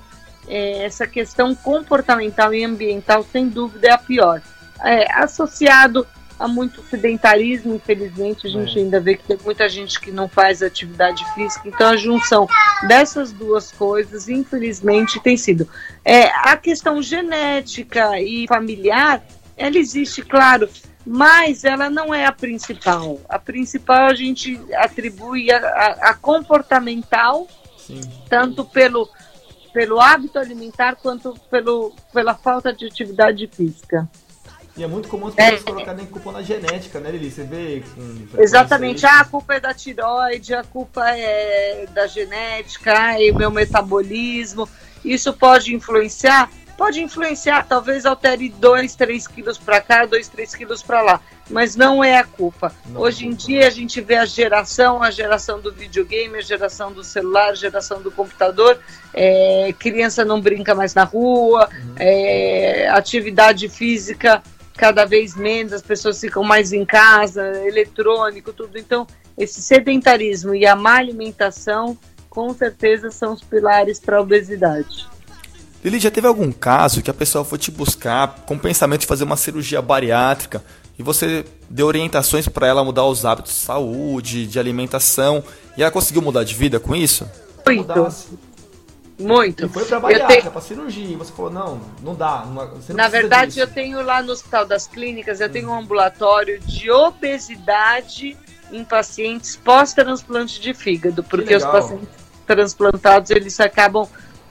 é, 0.47 0.83
essa 0.83 1.07
questão 1.07 1.55
comportamental 1.55 2.53
e 2.53 2.63
ambiental, 2.63 3.23
sem 3.31 3.47
dúvida, 3.47 3.87
é 3.87 3.91
a 3.91 3.97
pior. 3.97 4.41
É, 4.83 5.11
associado 5.13 6.05
há 6.41 6.47
muito 6.47 6.81
sedentarismo, 6.89 7.75
infelizmente, 7.75 8.47
a 8.47 8.49
gente 8.49 8.77
é. 8.77 8.81
ainda 8.81 8.99
vê 8.99 9.15
que 9.15 9.23
tem 9.23 9.37
muita 9.45 9.69
gente 9.69 9.99
que 9.99 10.11
não 10.11 10.27
faz 10.27 10.63
atividade 10.63 11.23
física, 11.33 11.67
então 11.67 11.89
a 11.89 11.95
junção 11.95 12.47
dessas 12.87 13.31
duas 13.31 13.71
coisas, 13.71 14.27
infelizmente, 14.27 15.19
tem 15.19 15.37
sido. 15.37 15.69
É, 16.03 16.25
a 16.25 16.57
questão 16.57 17.01
genética 17.01 18.19
e 18.19 18.47
familiar, 18.47 19.23
ela 19.55 19.77
existe, 19.77 20.23
claro, 20.23 20.67
mas 21.05 21.63
ela 21.63 21.89
não 21.89 22.13
é 22.13 22.25
a 22.25 22.31
principal. 22.31 23.19
A 23.29 23.37
principal 23.37 24.07
a 24.07 24.15
gente 24.15 24.59
atribui 24.73 25.51
a, 25.51 25.57
a, 25.57 26.09
a 26.09 26.13
comportamental, 26.15 27.47
Sim. 27.77 28.01
tanto 28.27 28.65
pelo, 28.65 29.07
pelo 29.71 30.01
hábito 30.01 30.39
alimentar 30.39 30.95
quanto 30.95 31.35
pelo, 31.51 31.93
pela 32.11 32.33
falta 32.33 32.73
de 32.73 32.87
atividade 32.87 33.47
física. 33.47 34.09
E 34.77 34.83
é 34.83 34.87
muito 34.87 35.09
comum 35.09 35.27
as 35.27 35.35
pessoas 35.35 35.61
é. 35.61 35.63
colocarem 35.63 36.05
culpa 36.05 36.31
na 36.31 36.41
genética, 36.41 36.99
né, 36.99 37.11
Lili? 37.11 37.29
Você 37.29 37.43
vê 37.43 37.83
com 37.93 38.41
Exatamente. 38.41 39.05
Ah, 39.05 39.19
a 39.19 39.25
culpa 39.25 39.55
é 39.55 39.59
da 39.59 39.73
tiroide, 39.73 40.53
a 40.53 40.63
culpa 40.63 41.09
é 41.09 41.87
da 41.93 42.07
genética, 42.07 43.19
e 43.19 43.31
o 43.31 43.35
meu 43.35 43.51
metabolismo. 43.51 44.67
Isso 45.03 45.33
pode 45.33 45.75
influenciar? 45.75 46.49
Pode 46.77 47.01
influenciar, 47.01 47.67
talvez 47.67 48.05
altere 48.05 48.49
2, 48.49 48.95
3 48.95 49.27
quilos 49.27 49.57
para 49.57 49.81
cá, 49.81 50.05
2, 50.05 50.27
3 50.29 50.55
quilos 50.55 50.81
para 50.81 51.01
lá, 51.01 51.21
mas 51.47 51.75
não 51.75 52.03
é 52.03 52.17
a 52.17 52.23
culpa. 52.23 52.73
Não 52.87 53.01
é 53.01 53.03
Hoje 53.03 53.25
é 53.25 53.27
culpa. 53.27 53.43
em 53.43 53.45
dia 53.45 53.67
a 53.67 53.69
gente 53.69 54.01
vê 54.01 54.15
a 54.15 54.25
geração, 54.25 55.03
a 55.03 55.11
geração 55.11 55.59
do 55.59 55.71
videogame, 55.71 56.37
a 56.37 56.41
geração 56.41 56.91
do 56.91 57.03
celular, 57.03 57.49
a 57.49 57.55
geração 57.55 58.01
do 58.01 58.09
computador, 58.09 58.79
é, 59.13 59.71
criança 59.77 60.25
não 60.25 60.41
brinca 60.41 60.73
mais 60.73 60.95
na 60.95 61.03
rua, 61.03 61.69
uhum. 61.71 61.93
é, 61.99 62.87
atividade 62.89 63.69
física 63.69 64.41
cada 64.81 65.05
vez 65.05 65.35
menos, 65.35 65.73
as 65.73 65.81
pessoas 65.83 66.19
ficam 66.19 66.41
mais 66.43 66.73
em 66.73 66.83
casa, 66.83 67.43
eletrônico, 67.67 68.51
tudo. 68.51 68.79
Então, 68.79 69.05
esse 69.37 69.61
sedentarismo 69.61 70.55
e 70.55 70.65
a 70.65 70.75
má 70.75 70.95
alimentação, 70.95 71.95
com 72.27 72.51
certeza, 72.51 73.11
são 73.11 73.33
os 73.33 73.43
pilares 73.43 73.99
para 73.99 74.17
a 74.17 74.21
obesidade. 74.21 75.07
Lili, 75.85 75.99
já 75.99 76.09
teve 76.09 76.25
algum 76.25 76.51
caso 76.51 77.03
que 77.03 77.11
a 77.11 77.13
pessoa 77.13 77.45
foi 77.45 77.59
te 77.59 77.69
buscar 77.69 78.43
com 78.47 78.55
o 78.55 78.59
pensamento 78.59 79.01
de 79.01 79.07
fazer 79.07 79.23
uma 79.23 79.37
cirurgia 79.37 79.83
bariátrica 79.83 80.63
e 80.97 81.03
você 81.03 81.45
deu 81.69 81.85
orientações 81.85 82.47
para 82.47 82.65
ela 82.65 82.83
mudar 82.83 83.05
os 83.05 83.23
hábitos 83.23 83.53
de 83.53 83.59
saúde, 83.59 84.47
de 84.47 84.57
alimentação, 84.57 85.43
e 85.77 85.83
ela 85.83 85.91
conseguiu 85.91 86.23
mudar 86.23 86.43
de 86.43 86.55
vida 86.55 86.79
com 86.79 86.95
isso? 86.95 87.29
Muito. 87.67 88.07
Muito. 89.21 89.65
E 89.65 89.69
foi 89.69 89.85
bariátrica, 89.99 90.41
tenho... 90.41 90.51
pra 90.51 90.61
cirurgia. 90.61 91.17
Você 91.17 91.31
falou, 91.31 91.51
não, 91.51 91.81
não 92.01 92.15
dá. 92.15 92.45
Não, 92.45 92.53
não 92.53 92.95
Na 92.95 93.07
verdade, 93.07 93.51
disso. 93.51 93.61
eu 93.61 93.67
tenho 93.67 94.01
lá 94.01 94.21
no 94.21 94.31
Hospital 94.31 94.65
das 94.65 94.87
Clínicas, 94.87 95.39
eu 95.39 95.49
tenho 95.49 95.69
um 95.69 95.79
ambulatório 95.79 96.59
de 96.59 96.89
obesidade 96.91 98.37
em 98.71 98.83
pacientes 98.83 99.55
pós-transplante 99.55 100.59
de 100.61 100.73
fígado, 100.73 101.23
porque 101.23 101.55
os 101.55 101.63
pacientes 101.63 102.09
transplantados, 102.45 103.31
eles 103.31 103.59
acabam, 103.59 104.07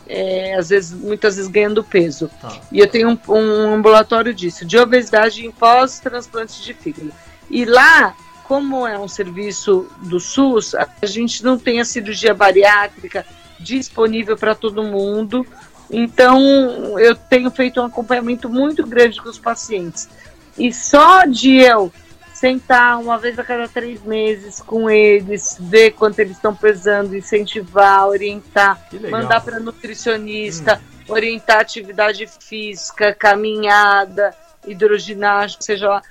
é, 0.07 0.55
às 0.55 0.69
vezes, 0.69 0.93
muitas 0.93 1.37
vezes 1.37 1.51
ganhando 1.51 1.83
peso. 1.83 2.31
Ah. 2.43 2.59
E 2.71 2.79
eu 2.79 2.87
tenho 2.87 3.09
um, 3.11 3.19
um 3.33 3.75
ambulatório 3.75 4.33
disso, 4.35 4.65
de 4.65 4.79
obesidade 4.79 5.45
em 5.45 5.51
pós-transplante 5.51 6.63
de 6.63 6.75
fígado. 6.75 7.13
E 7.49 7.65
lá, 7.65 8.15
como 8.45 8.87
é 8.87 8.99
um 8.99 9.09
serviço 9.09 9.89
do 10.03 10.21
SUS, 10.21 10.75
a 10.75 11.07
gente 11.07 11.45
não 11.45 11.59
tem 11.59 11.81
a 11.81 11.85
cirurgia 11.85 12.35
bariátrica, 12.35 13.27
disponível 13.61 14.37
para 14.37 14.55
todo 14.55 14.83
mundo. 14.83 15.47
Então, 15.91 16.99
eu 16.99 17.15
tenho 17.15 17.51
feito 17.51 17.81
um 17.81 17.85
acompanhamento 17.85 18.49
muito 18.49 18.87
grande 18.87 19.21
com 19.21 19.29
os 19.29 19.39
pacientes. 19.39 20.09
E 20.57 20.73
só 20.73 21.25
de 21.25 21.57
eu 21.57 21.93
sentar 22.33 22.99
uma 22.99 23.19
vez 23.19 23.39
a 23.39 23.45
cada 23.45 23.69
três 23.69 24.03
meses 24.03 24.61
com 24.61 24.89
eles, 24.89 25.59
ver 25.61 25.91
quanto 25.91 26.21
eles 26.21 26.37
estão 26.37 26.55
pesando, 26.55 27.15
incentivar, 27.15 28.07
orientar, 28.09 28.81
mandar 29.11 29.43
para 29.43 29.61
nutricionista, 29.61 30.81
hum. 31.09 31.13
orientar 31.13 31.61
atividade 31.61 32.27
física, 32.27 33.15
caminhada, 33.15 34.35
hidroginástica, 34.67 35.63
seja 35.63 35.89
lá. 35.89 36.03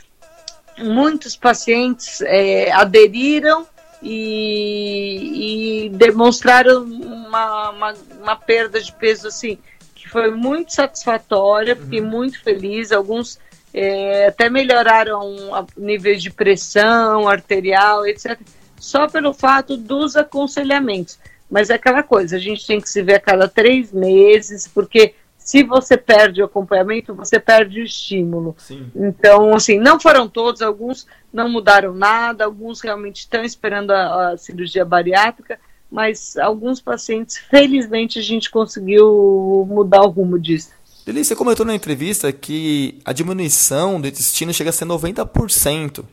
Muitos 0.78 1.36
pacientes 1.36 2.22
é, 2.22 2.72
aderiram 2.72 3.68
e, 4.02 5.86
e 5.86 5.90
demonstraram 5.90 6.84
uma, 6.84 7.70
uma, 7.70 7.94
uma, 8.22 8.36
perda 8.36 8.82
de 8.82 8.92
peso 8.94 9.28
assim 9.28 9.58
que 9.94 10.08
foi 10.08 10.32
muito 10.32 10.74
satisfatória, 10.74 11.76
fiquei 11.76 12.00
uhum. 12.00 12.10
muito 12.10 12.42
feliz. 12.42 12.92
Alguns 12.92 13.38
é, 13.74 14.28
até 14.28 14.50
melhoraram 14.50 15.20
o 15.22 15.66
nível 15.78 16.16
de 16.16 16.32
pressão 16.32 17.28
arterial, 17.28 18.08
etc., 18.08 18.40
só 18.80 19.08
pelo 19.08 19.34
fato 19.34 19.76
dos 19.76 20.16
aconselhamentos. 20.16 21.20
Mas 21.52 21.70
é 21.70 21.74
aquela 21.74 22.04
coisa, 22.04 22.38
a 22.38 22.40
gente 22.40 22.66
tem 22.66 22.80
que 22.80 22.90
se 22.90 23.02
ver 23.02 23.16
a 23.16 23.20
cada 23.20 23.48
três 23.48 23.92
meses, 23.92 24.68
porque 24.68 25.16
se 25.38 25.64
você 25.64 25.98
perde 25.98 26.42
o 26.42 26.46
acompanhamento, 26.46 27.16
você 27.16 27.40
perde 27.40 27.82
o 27.82 27.84
estímulo. 27.84 28.56
Sim. 28.58 28.92
Então, 28.96 29.56
assim, 29.56 29.80
não 29.80 30.00
foram 30.00 30.30
todos, 30.30 30.62
alguns 30.62 31.08
não 31.32 31.50
mudaram 31.50 31.94
nada, 31.94 32.46
alguns 32.46 32.82
realmente 32.82 33.20
estão 33.20 33.44
esperando 33.44 33.92
a, 33.92 34.32
a 34.32 34.38
cirurgia 34.38 34.84
bariátrica, 34.84 35.60
mas 35.92 36.38
alguns 36.38 36.82
pacientes, 36.82 37.38
felizmente, 37.38 38.20
a 38.20 38.22
gente 38.22 38.50
conseguiu 38.50 39.66
mudar 39.70 40.02
o 40.04 40.10
rumo 40.10 40.40
disso. 40.40 40.70
Lili, 41.08 41.26
você 41.26 41.36
comentou 41.36 41.66
na 41.66 41.74
entrevista 41.74 42.32
que 42.32 43.00
a 43.04 43.12
diminuição 43.12 44.00
do 44.00 44.08
intestino 44.08 44.54
chega 44.54 44.70
a 44.70 44.74
ser 44.74 44.86
90%. 44.86 46.06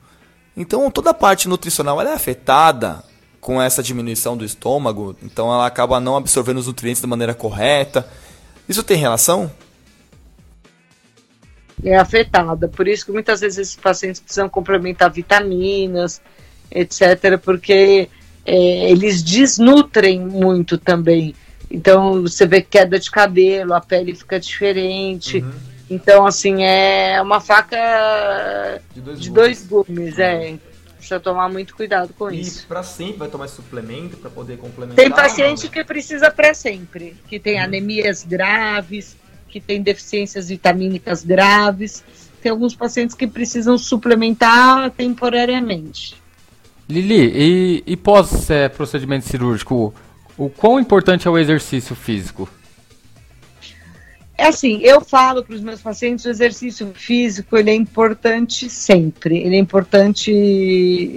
Então, 0.57 0.90
toda 0.90 1.11
a 1.11 1.14
parte 1.14 1.48
nutricional 1.48 2.00
é 2.00 2.14
afetada 2.14 3.05
com 3.38 3.61
essa 3.61 3.83
diminuição 3.83 4.37
do 4.37 4.44
estômago, 4.44 5.14
então 5.22 5.52
ela 5.52 5.66
acaba 5.66 6.00
não 6.00 6.16
absorvendo 6.16 6.59
os 6.59 6.66
nutrientes 6.66 7.02
da 7.02 7.07
maneira 7.07 7.35
correta. 7.35 8.09
Isso 8.68 8.83
tem 8.83 8.96
relação? 8.96 9.52
É 11.85 11.97
afetada, 11.97 12.69
por 12.69 12.89
isso 12.89 13.05
que 13.05 13.12
muitas 13.12 13.41
vezes 13.41 13.59
esses 13.59 13.77
pacientes 13.77 14.21
precisam 14.21 14.49
complementar 14.49 15.11
vitaminas, 15.11 16.23
etc., 16.71 17.39
porque 17.43 18.09
é, 18.45 18.91
eles 18.91 19.23
desnutrem 19.23 20.21
muito 20.21 20.79
também. 20.79 21.35
Então 21.71 22.23
você 22.23 22.47
vê 22.47 22.62
queda 22.62 22.99
de 22.99 23.11
cabelo, 23.11 23.75
a 23.75 23.81
pele 23.81 24.15
fica 24.15 24.41
diferente. 24.41 25.39
Uhum. 25.39 25.53
Então, 25.89 26.27
assim, 26.27 26.65
é 26.65 27.21
uma 27.23 27.41
faca 27.41 28.81
de 28.93 29.01
dois, 29.01 29.21
de 29.21 29.31
dois 29.31 29.67
gumes, 29.67 30.19
é. 30.19 30.59
Precisa 30.97 31.21
tomar 31.21 31.49
muito 31.49 31.77
cuidado 31.77 32.12
com 32.19 32.29
e 32.31 32.41
isso. 32.41 32.65
E 32.65 32.67
para 32.67 32.83
sempre 32.83 33.19
vai 33.19 33.29
tomar 33.29 33.47
suplemento 33.47 34.17
para 34.17 34.29
poder 34.29 34.59
complementar? 34.59 34.97
Tem 34.97 35.11
paciente 35.11 35.69
que 35.69 35.85
precisa 35.85 36.33
para 36.33 36.53
sempre, 36.53 37.17
que 37.29 37.39
tem 37.39 37.59
uhum. 37.59 37.65
anemias 37.65 38.25
graves, 38.25 39.17
que 39.57 39.61
tem 39.66 39.81
deficiências 39.81 40.49
vitamínicas 40.49 41.25
graves. 41.25 42.05
Tem 42.42 42.53
alguns 42.53 42.75
pacientes 42.75 43.16
que 43.16 43.27
precisam 43.27 43.79
suplementar 43.79 44.90
temporariamente. 44.90 46.16
Lili, 46.88 47.33
e, 47.35 47.83
e 47.87 47.97
pós 47.97 48.51
é, 48.51 48.69
procedimento 48.69 49.27
cirúrgico, 49.27 49.95
o 50.37 50.51
quão 50.51 50.79
importante 50.79 51.27
é 51.27 51.31
o 51.31 51.38
exercício 51.38 51.97
físico? 51.97 52.49
É 54.37 54.49
assim, 54.49 54.81
eu 54.83 55.01
falo 55.01 55.42
para 55.42 55.55
os 55.55 55.62
meus 55.62 55.81
pacientes, 55.81 56.27
o 56.27 56.29
exercício 56.29 56.92
físico 56.95 57.57
ele 57.57 57.71
é 57.71 57.75
importante 57.75 58.69
sempre. 58.69 59.38
Ele 59.38 59.57
é 59.57 59.59
importante 59.59 60.31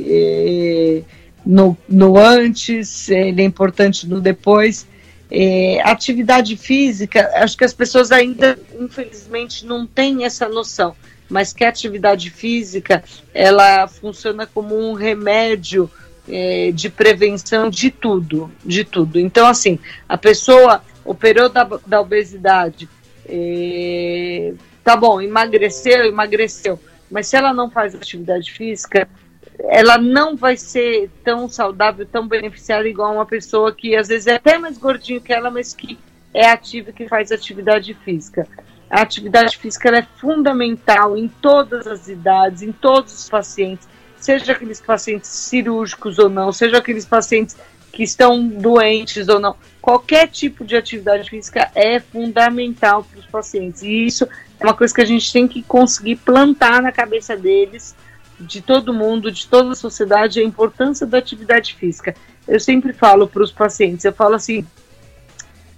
eh, 0.07 1.01
no, 1.45 1.77
no 1.89 2.17
antes, 2.17 3.09
ele 3.09 3.41
é 3.41 3.45
importante 3.45 4.07
no 4.07 4.21
depois. 4.21 4.87
Eh, 5.31 5.79
atividade 5.83 6.57
física, 6.57 7.29
acho 7.35 7.55
que 7.55 7.63
as 7.63 7.73
pessoas 7.73 8.11
ainda, 8.11 8.57
infelizmente, 8.79 9.63
não 9.65 9.85
têm 9.85 10.25
essa 10.25 10.49
noção, 10.49 10.95
mas 11.29 11.53
que 11.53 11.63
a 11.63 11.69
atividade 11.69 12.31
física 12.31 13.03
ela 13.31 13.87
funciona 13.87 14.47
como 14.47 14.75
um 14.75 14.93
remédio 14.93 15.89
é, 16.27 16.71
de 16.71 16.89
prevenção 16.89 17.69
de 17.69 17.91
tudo, 17.91 18.51
de 18.65 18.83
tudo. 18.83 19.19
Então, 19.19 19.47
assim, 19.47 19.79
a 20.07 20.17
pessoa 20.17 20.81
operou 21.05 21.49
da, 21.49 21.63
da 21.85 22.01
obesidade, 22.01 22.89
é, 23.27 24.53
tá 24.83 24.95
bom, 24.95 25.21
emagreceu, 25.21 26.05
emagreceu, 26.05 26.79
mas 27.09 27.27
se 27.27 27.35
ela 27.35 27.53
não 27.53 27.69
faz 27.69 27.95
atividade 27.95 28.51
física, 28.51 29.07
ela 29.63 29.97
não 29.97 30.35
vai 30.35 30.55
ser 30.55 31.09
tão 31.23 31.49
saudável, 31.49 32.05
tão 32.05 32.27
beneficiada 32.27 32.87
igual 32.87 33.13
uma 33.13 33.25
pessoa 33.25 33.73
que 33.73 33.95
às 33.95 34.07
vezes 34.07 34.27
é 34.27 34.35
até 34.35 34.57
mais 34.57 34.77
gordinho 34.77 35.21
que 35.21 35.33
ela, 35.33 35.51
mas 35.51 35.73
que 35.73 35.97
é 36.33 36.49
ativa 36.49 36.89
e 36.89 36.93
que 36.93 37.07
faz 37.07 37.31
atividade 37.31 37.93
física. 37.93 38.47
A 38.89 39.01
atividade 39.01 39.57
física 39.57 39.89
é 39.89 40.01
fundamental 40.19 41.17
em 41.17 41.27
todas 41.27 41.85
as 41.85 42.07
idades, 42.07 42.61
em 42.61 42.71
todos 42.71 43.13
os 43.13 43.29
pacientes 43.29 43.87
seja 44.19 44.51
aqueles 44.51 44.81
pacientes 44.81 45.29
cirúrgicos 45.29 46.19
ou 46.19 46.29
não, 46.29 46.51
seja 46.51 46.77
aqueles 46.77 47.05
pacientes 47.05 47.55
que 47.91 48.03
estão 48.03 48.47
doentes 48.47 49.27
ou 49.27 49.39
não, 49.39 49.55
qualquer 49.81 50.27
tipo 50.27 50.63
de 50.63 50.75
atividade 50.75 51.29
física 51.29 51.71
é 51.73 51.99
fundamental 51.99 53.03
para 53.03 53.19
os 53.19 53.25
pacientes. 53.25 53.81
E 53.81 54.05
isso 54.05 54.27
é 54.59 54.63
uma 54.63 54.75
coisa 54.75 54.93
que 54.93 55.01
a 55.01 55.05
gente 55.05 55.31
tem 55.33 55.47
que 55.47 55.63
conseguir 55.63 56.17
plantar 56.17 56.81
na 56.81 56.91
cabeça 56.91 57.35
deles, 57.35 57.95
de 58.39 58.61
todo 58.61 58.93
mundo, 58.93 59.31
de 59.31 59.47
toda 59.47 59.71
a 59.71 59.75
sociedade, 59.75 60.39
a 60.39 60.43
importância 60.43 61.05
da 61.05 61.17
atividade 61.17 61.75
física. 61.75 62.15
Eu 62.47 62.59
sempre 62.59 62.93
falo 62.93 63.27
para 63.27 63.43
os 63.43 63.51
pacientes, 63.51 64.05
eu 64.05 64.13
falo 64.13 64.35
assim, 64.35 64.65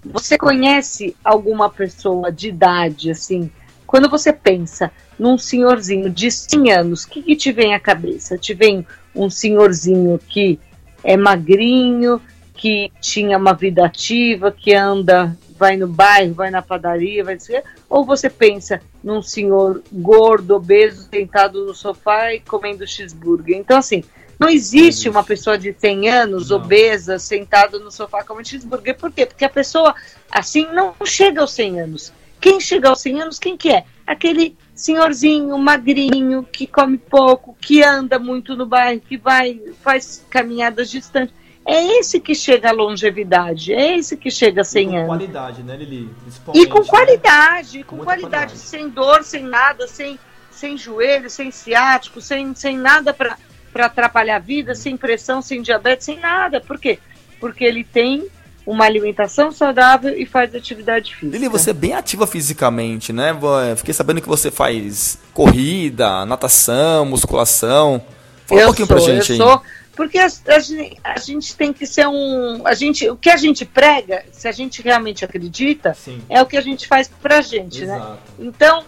você 0.04 0.38
conhece 0.38 1.16
alguma 1.24 1.70
pessoa 1.70 2.32
de 2.32 2.50
idade 2.50 3.12
assim 3.12 3.52
quando 3.92 4.10
você 4.10 4.32
pensa 4.32 4.90
num 5.20 5.38
senhorzinho 5.38 6.10
de 6.10 6.32
100 6.32 6.72
anos, 6.72 7.04
o 7.04 7.10
que, 7.10 7.22
que 7.22 7.36
te 7.36 7.52
vem 7.52 7.74
à 7.74 7.80
cabeça? 7.80 8.38
Te 8.38 8.54
vem 8.54 8.88
um 9.14 9.30
senhorzinho 9.30 10.18
que 10.30 10.58
é 11.04 11.18
magrinho, 11.18 12.22
que 12.56 12.90
tinha 13.02 13.38
uma 13.38 13.52
vida 13.52 13.86
ativa, 13.86 14.50
que 14.50 14.74
anda, 14.74 15.38
vai 15.62 15.78
no 15.78 15.88
bairro, 15.88 16.34
vai 16.34 16.50
na 16.50 16.60
padaria, 16.60 17.24
vai 17.24 17.36
dizer, 17.36 17.64
ou 17.88 18.04
você 18.04 18.32
pensa 18.32 18.82
num 19.04 19.22
senhor 19.22 19.84
gordo, 19.94 20.56
obeso, 20.56 21.08
sentado 21.08 21.64
no 21.64 21.76
sofá 21.76 22.34
e 22.34 22.40
comendo 22.40 22.88
cheeseburger. 22.88 23.56
Então, 23.56 23.78
assim, 23.78 24.04
não 24.40 24.50
existe 24.50 25.08
uma 25.08 25.24
pessoa 25.24 25.60
de 25.60 25.72
100 25.72 26.10
anos, 26.10 26.50
não. 26.50 26.58
obesa, 26.58 27.20
sentada 27.20 27.78
no 27.78 27.92
sofá 27.92 28.24
comendo 28.24 28.48
cheeseburger. 28.48 28.98
Por 28.98 29.12
quê? 29.12 29.24
Porque 29.24 29.46
a 29.46 29.50
pessoa, 29.50 29.94
assim, 30.32 30.66
não 30.74 30.96
chega 31.06 31.42
aos 31.42 31.54
100 31.54 31.80
anos. 31.80 32.12
Quem 32.40 32.60
chega 32.60 32.90
aos 32.90 33.00
100 33.02 33.22
anos, 33.22 33.38
quem 33.38 33.56
que 33.56 33.70
é? 33.70 33.84
Aquele 34.08 34.58
senhorzinho 34.74 35.56
magrinho 35.60 36.42
que 36.42 36.66
come 36.66 36.98
pouco, 36.98 37.56
que 37.62 37.84
anda 37.84 38.18
muito 38.18 38.56
no 38.56 38.66
bairro, 38.66 39.00
que 39.00 39.16
vai 39.16 39.62
faz 39.84 40.26
caminhadas 40.28 40.90
distantes. 40.90 41.36
É 41.66 42.00
esse 42.00 42.20
que 42.20 42.34
chega 42.34 42.70
à 42.70 42.72
longevidade, 42.72 43.72
é 43.72 43.98
esse 43.98 44.18
que 44.18 44.32
chega 44.32 44.62
a 44.62 44.64
100 44.64 44.88
com 44.88 44.96
anos. 44.96 45.02
Com 45.02 45.08
qualidade, 45.08 45.64
né, 45.64 45.78
Lili? 45.78 46.10
E 46.54 46.66
com 46.66 46.84
qualidade, 46.84 47.78
né? 47.80 47.84
com, 47.84 47.98
com 47.98 48.04
qualidade, 48.04 48.32
qualidade, 48.32 48.58
sem 48.58 48.90
dor, 48.90 49.24
sem 49.24 49.44
nada, 49.44 49.88
sem, 49.88 50.20
sem 50.50 50.76
joelho, 50.76 51.30
sem 51.30 51.52
ciático, 51.52 52.20
sem, 52.20 52.56
sem 52.56 52.78
nada 52.78 53.14
para 53.14 53.38
atrapalhar 53.76 54.38
a 54.38 54.40
vida, 54.40 54.74
sem 54.74 54.98
pressão, 54.98 55.42
sem 55.42 55.62
diabetes, 55.62 56.06
sem 56.06 56.20
nada. 56.20 56.60
Por 56.60 56.80
quê? 56.80 56.98
Porque 57.40 57.64
ele 57.64 57.84
tem 57.84 58.28
uma 58.66 58.86
alimentação 58.86 59.52
saudável 59.52 60.18
e 60.18 60.26
faz 60.26 60.54
atividade 60.56 61.16
física. 61.16 61.38
Lili, 61.38 61.50
você 61.50 61.72
é 61.72 61.74
bem 61.74 61.94
ativa 61.94 62.26
fisicamente, 62.26 63.12
né? 63.14 63.36
Fiquei 63.76 63.94
sabendo 63.94 64.22
que 64.22 64.28
você 64.28 64.50
faz 64.50 65.18
corrida, 65.34 66.26
natação, 66.26 67.06
musculação. 67.06 68.04
Fala 68.46 68.62
eu 68.62 68.66
um 68.66 68.68
pouquinho 68.68 68.88
sou, 68.88 68.96
pra 68.96 69.06
gente 69.06 69.32
eu 69.32 69.34
aí. 69.34 69.38
Sou, 69.38 69.62
porque 69.96 70.18
a, 70.18 70.26
a, 70.26 71.14
a, 71.14 71.20
gente 71.20 71.56
tem 71.56 71.74
que 71.74 71.86
ser 71.86 72.08
um. 72.08 72.66
A 72.66 72.74
gente, 72.74 73.10
o 73.10 73.16
que 73.16 73.30
a 73.30 73.38
gente 73.38 73.66
prega, 73.66 74.26
se 74.32 74.48
a 74.48 74.52
gente 74.52 74.82
realmente 74.82 75.26
acredita, 75.26 75.94
Sim. 75.94 76.22
é 76.30 76.42
o 76.42 76.46
que 76.46 76.58
a 76.58 76.62
gente 76.62 76.88
faz 76.88 77.08
pra 77.08 77.42
gente, 77.42 77.86
né? 77.86 77.96
Exato. 77.96 78.12
né? 78.12 78.18
Então, 78.40 78.84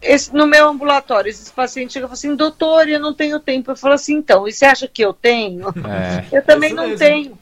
esse, 0.00 0.34
no 0.34 0.46
meu 0.46 0.68
ambulatório, 0.68 1.28
esses 1.28 1.50
pacientes 1.50 1.92
chegam 1.92 2.06
e 2.06 2.08
falam 2.08 2.14
assim, 2.14 2.34
doutor, 2.34 2.88
eu 2.88 3.00
não 3.00 3.12
tenho 3.12 3.38
tempo. 3.38 3.70
Eu 3.70 3.76
falo 3.76 3.94
assim, 3.94 4.14
então, 4.14 4.48
e 4.48 4.52
você 4.52 4.64
acha 4.64 4.88
que 4.88 5.02
eu 5.02 5.12
tenho? 5.12 5.68
É. 5.68 6.26
Eu 6.38 6.44
também 6.44 6.72
não 6.72 6.88
mesmo. 6.88 6.98
tenho 6.98 7.38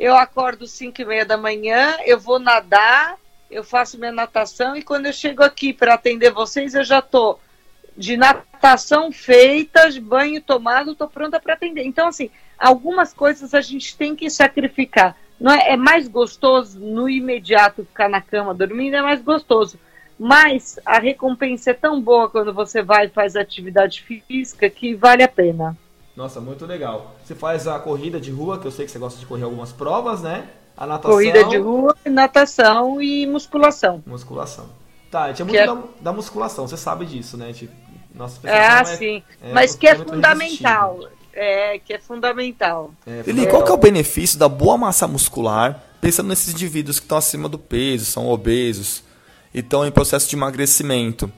eu 0.00 0.16
acordo 0.16 0.66
5 0.66 1.02
e 1.02 1.04
meia 1.04 1.26
da 1.26 1.36
manhã, 1.36 1.98
eu 2.06 2.18
vou 2.18 2.38
nadar, 2.38 3.18
eu 3.50 3.62
faço 3.62 3.98
minha 3.98 4.10
natação 4.10 4.74
e 4.74 4.82
quando 4.82 5.04
eu 5.04 5.12
chego 5.12 5.42
aqui 5.42 5.74
para 5.74 5.92
atender 5.92 6.30
vocês, 6.30 6.74
eu 6.74 6.82
já 6.82 7.02
tô 7.02 7.38
de 7.94 8.16
natação 8.16 9.12
feita, 9.12 9.90
de 9.90 10.00
banho 10.00 10.40
tomado, 10.40 10.92
estou 10.92 11.06
pronta 11.06 11.38
para 11.38 11.52
atender. 11.52 11.84
Então, 11.84 12.08
assim, 12.08 12.30
algumas 12.60 13.12
coisas 13.12 13.54
a 13.54 13.60
gente 13.60 13.96
tem 13.96 14.14
que 14.14 14.28
sacrificar. 14.28 15.16
Não 15.40 15.50
é, 15.50 15.72
é 15.72 15.76
mais 15.76 16.06
gostoso 16.06 16.78
no 16.78 17.08
imediato 17.08 17.84
ficar 17.84 18.08
na 18.08 18.20
cama 18.20 18.52
dormindo, 18.52 18.94
é 18.94 19.02
mais 19.02 19.22
gostoso. 19.22 19.78
Mas 20.18 20.78
a 20.84 20.98
recompensa 20.98 21.70
é 21.70 21.74
tão 21.74 21.98
boa 21.98 22.28
quando 22.28 22.52
você 22.52 22.82
vai 22.82 23.06
e 23.06 23.08
faz 23.08 23.34
atividade 23.34 24.02
física 24.02 24.68
que 24.68 24.94
vale 24.94 25.22
a 25.22 25.28
pena. 25.28 25.74
Nossa, 26.14 26.42
muito 26.42 26.66
legal. 26.66 27.16
Você 27.24 27.34
faz 27.34 27.66
a 27.66 27.78
corrida 27.78 28.20
de 28.20 28.30
rua, 28.30 28.58
que 28.58 28.66
eu 28.66 28.70
sei 28.70 28.84
que 28.84 28.90
você 28.90 28.98
gosta 28.98 29.18
de 29.18 29.24
correr 29.24 29.44
algumas 29.44 29.72
provas, 29.72 30.20
né? 30.20 30.46
A 30.76 30.86
natação. 30.86 31.10
Corrida 31.12 31.44
de 31.44 31.56
rua, 31.56 31.96
natação 32.04 33.00
e 33.00 33.26
musculação. 33.26 34.02
Musculação. 34.06 34.68
Tá, 35.10 35.32
tinha 35.32 35.46
muito 35.46 35.58
é... 35.58 35.66
da, 35.66 35.82
da, 36.00 36.12
musculação, 36.12 36.68
você 36.68 36.76
sabe 36.76 37.06
disso, 37.06 37.36
né? 37.36 37.52
Tipo, 37.52 37.72
nossa 38.14 38.46
é, 38.46 38.58
é, 38.58 38.84
sim. 38.84 39.22
É, 39.42 39.52
Mas 39.52 39.74
que 39.74 39.88
é 39.88 39.94
fundamental. 39.94 41.00
É, 41.32 41.78
que 41.78 41.92
é 41.92 41.98
fundamental. 41.98 42.92
É, 43.06 43.22
Eli, 43.26 43.46
qual 43.46 43.64
que 43.64 43.70
é 43.70 43.74
o 43.74 43.78
benefício 43.78 44.38
da 44.38 44.48
boa 44.48 44.76
massa 44.76 45.06
muscular, 45.06 45.82
pensando 46.00 46.28
nesses 46.28 46.52
indivíduos 46.52 46.98
que 46.98 47.04
estão 47.04 47.18
acima 47.18 47.48
do 47.48 47.58
peso, 47.58 48.04
são 48.04 48.28
obesos 48.28 49.02
e 49.54 49.60
estão 49.60 49.86
em 49.86 49.90
processo 49.90 50.28
de 50.28 50.36
emagrecimento? 50.36 51.32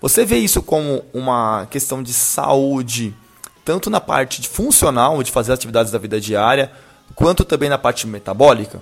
Você 0.00 0.24
vê 0.24 0.36
isso 0.36 0.62
como 0.62 1.04
uma 1.12 1.66
questão 1.70 2.02
de 2.02 2.12
saúde, 2.12 3.14
tanto 3.64 3.88
na 3.88 4.00
parte 4.00 4.40
de 4.40 4.48
funcional, 4.48 5.22
de 5.22 5.30
fazer 5.30 5.52
atividades 5.52 5.92
da 5.92 5.98
vida 5.98 6.20
diária, 6.20 6.70
quanto 7.14 7.44
também 7.44 7.68
na 7.68 7.78
parte 7.78 8.06
metabólica? 8.06 8.80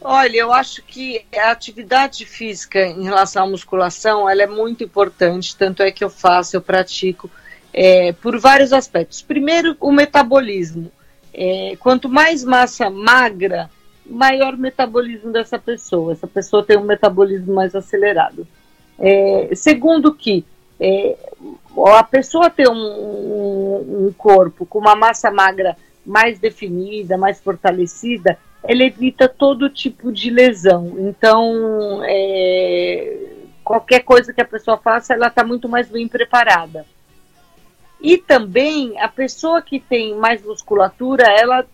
Olha, 0.00 0.38
eu 0.38 0.52
acho 0.52 0.82
que 0.82 1.26
a 1.36 1.50
atividade 1.50 2.24
física 2.24 2.80
em 2.80 3.04
relação 3.04 3.44
à 3.44 3.46
musculação, 3.46 4.28
ela 4.28 4.42
é 4.42 4.46
muito 4.46 4.82
importante, 4.82 5.54
tanto 5.54 5.82
é 5.82 5.90
que 5.90 6.02
eu 6.02 6.08
faço, 6.08 6.56
eu 6.56 6.62
pratico, 6.62 7.30
é, 7.72 8.12
por 8.12 8.38
vários 8.38 8.72
aspectos. 8.72 9.22
Primeiro, 9.22 9.76
o 9.80 9.92
metabolismo. 9.92 10.90
É, 11.32 11.76
quanto 11.78 12.08
mais 12.08 12.44
massa 12.44 12.90
magra, 12.90 13.70
maior 14.04 14.56
metabolismo 14.56 15.32
dessa 15.32 15.58
pessoa. 15.58 16.12
Essa 16.12 16.26
pessoa 16.26 16.64
tem 16.64 16.76
um 16.76 16.84
metabolismo 16.84 17.54
mais 17.54 17.74
acelerado. 17.74 18.46
É, 18.98 19.50
segundo 19.54 20.12
que 20.12 20.44
é, 20.78 21.16
a 21.96 22.02
pessoa 22.02 22.50
ter 22.50 22.68
um, 22.68 22.74
um, 22.74 24.06
um 24.06 24.12
corpo 24.16 24.66
com 24.66 24.78
uma 24.78 24.96
massa 24.96 25.30
magra 25.30 25.76
mais 26.04 26.38
definida, 26.38 27.16
mais 27.16 27.40
fortalecida, 27.40 28.38
ela 28.62 28.82
evita 28.82 29.28
todo 29.28 29.70
tipo 29.70 30.12
de 30.12 30.30
lesão. 30.30 30.94
Então, 30.98 32.00
é, 32.04 33.16
qualquer 33.62 34.00
coisa 34.00 34.32
que 34.32 34.40
a 34.40 34.44
pessoa 34.44 34.76
faça, 34.76 35.14
ela 35.14 35.28
está 35.28 35.44
muito 35.44 35.68
mais 35.68 35.88
bem 35.88 36.08
preparada. 36.08 36.84
E 38.00 38.16
também 38.16 38.98
a 38.98 39.08
pessoa 39.08 39.60
que 39.60 39.78
tem 39.78 40.14
mais 40.14 40.42
musculatura, 40.42 41.24
ela, 41.28 41.66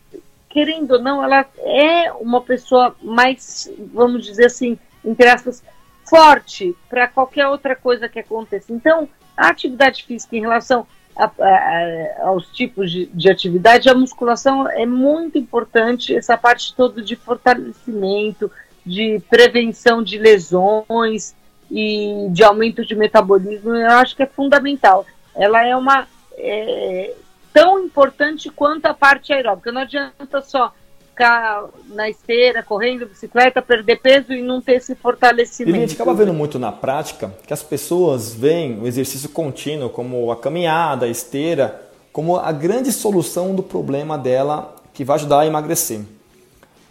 querendo 0.49 0.93
ou 0.93 1.03
não, 1.03 1.23
ela 1.23 1.47
é 1.59 2.12
uma 2.12 2.41
pessoa 2.41 2.97
mais, 3.01 3.71
vamos 3.93 4.25
dizer 4.25 4.47
assim, 4.47 4.79
entre 5.05 5.29
aspas, 5.29 5.62
forte 6.09 6.75
para 6.89 7.07
qualquer 7.07 7.47
outra 7.47 7.77
coisa 7.77 8.09
que 8.09 8.19
aconteça. 8.19 8.73
Então, 8.73 9.09
a 9.37 9.49
atividade 9.49 10.05
física 10.05 10.37
em 10.37 10.41
relação 10.41 10.87
a, 11.17 11.31
a, 11.39 12.27
aos 12.27 12.49
tipos 12.49 12.91
de, 12.91 13.07
de, 13.07 13.31
atividade, 13.31 13.89
a 13.89 13.95
musculação 13.95 14.69
é 14.69 14.85
muito 14.85 15.39
importante, 15.39 16.15
essa 16.15 16.37
parte 16.37 16.75
toda 16.75 17.03
de 17.03 17.17
fortalecimento, 17.17 18.51
de 18.85 19.21
prevenção 19.29 20.03
de 20.03 20.19
lesões 20.19 21.35
e 21.71 22.29
de 22.31 22.45
aumento 22.45 22.85
de 22.85 22.95
metabolismo, 22.95 23.75
eu 23.75 23.91
acho 23.93 24.15
que 24.15 24.23
é 24.23 24.27
fundamental. 24.27 25.05
Ela 25.35 25.67
é 25.67 25.75
uma 25.75 26.07
é, 26.37 27.14
tão 27.53 27.81
importante 27.81 28.51
quanto 28.51 28.87
a 28.87 28.94
parte 28.94 29.33
aeróbica. 29.33 29.72
Não 29.72 29.83
adianta 29.83 30.42
só 30.42 30.72
ficar 31.09 31.64
na 31.88 32.11
esteira, 32.11 32.62
correndo, 32.62 33.07
bicicleta, 33.07 33.62
perder 33.62 33.96
peso 33.96 34.35
e 34.35 34.42
não 34.42 34.61
ter 34.61 34.75
esse 34.75 34.94
fortalecimento. 34.94 35.75
E 35.75 35.79
a 35.79 35.87
gente 35.87 35.94
acaba 35.94 36.12
vendo 36.12 36.35
muito 36.35 36.59
na 36.59 36.70
prática 36.70 37.35
que 37.46 37.55
as 37.55 37.62
pessoas 37.62 38.35
veem 38.35 38.79
o 38.81 38.87
exercício 38.87 39.31
contínuo, 39.31 39.88
como 39.88 40.31
a 40.31 40.37
caminhada, 40.37 41.07
a 41.07 41.09
esteira, 41.09 41.88
como 42.12 42.37
a 42.37 42.53
grande 42.53 42.92
solução 42.92 43.55
do 43.55 43.62
problema 43.62 44.18
dela 44.18 44.77
que 44.92 45.05
vai 45.05 45.16
ajudar 45.16 45.40
a 45.40 45.46
emagrecer. 45.46 46.01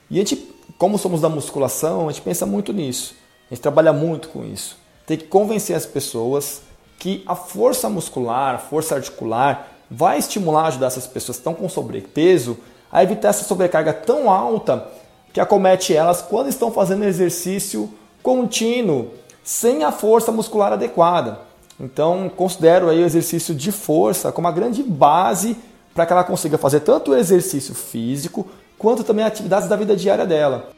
E 0.09 0.15
a 0.15 0.19
gente, 0.19 0.35
como 0.77 0.97
somos 0.97 1.21
da 1.21 1.29
musculação, 1.29 2.09
a 2.09 2.11
gente 2.11 2.23
pensa 2.23 2.45
muito 2.45 2.73
nisso. 2.73 3.15
A 3.49 3.53
gente 3.53 3.61
trabalha 3.61 3.93
muito 3.93 4.29
com 4.29 4.43
isso. 4.43 4.77
Tem 5.05 5.17
que 5.17 5.25
convencer 5.25 5.75
as 5.75 5.85
pessoas 5.85 6.63
que 6.97 7.23
a 7.25 7.35
força 7.35 7.89
muscular, 7.89 8.55
a 8.55 8.57
força 8.57 8.95
articular, 8.95 9.71
vai 9.89 10.17
estimular, 10.17 10.67
ajudar 10.67 10.87
essas 10.87 11.07
pessoas 11.07 11.37
que 11.37 11.41
estão 11.41 11.53
com 11.53 11.69
sobrepeso 11.69 12.57
a 12.91 13.03
evitar 13.03 13.29
essa 13.29 13.43
sobrecarga 13.43 13.93
tão 13.93 14.29
alta 14.29 14.87
que 15.33 15.39
acomete 15.39 15.93
elas 15.93 16.21
quando 16.21 16.47
estão 16.47 16.71
fazendo 16.71 17.03
exercício 17.03 17.93
contínuo, 18.23 19.11
sem 19.43 19.83
a 19.83 19.91
força 19.91 20.31
muscular 20.31 20.73
adequada. 20.73 21.39
Então, 21.79 22.31
considero 22.33 22.89
aí 22.89 23.03
o 23.03 23.05
exercício 23.05 23.53
de 23.53 23.71
força 23.71 24.31
como 24.31 24.47
a 24.47 24.51
grande 24.51 24.81
base 24.81 25.57
para 25.93 26.05
que 26.05 26.13
ela 26.13 26.23
consiga 26.23 26.57
fazer 26.57 26.79
tanto 26.79 27.11
o 27.11 27.15
exercício 27.15 27.75
físico 27.75 28.47
quanto 28.77 29.03
também 29.03 29.25
atividades 29.25 29.67
da 29.67 29.75
vida 29.75 29.95
diária 29.95 30.25
dela. 30.25 30.69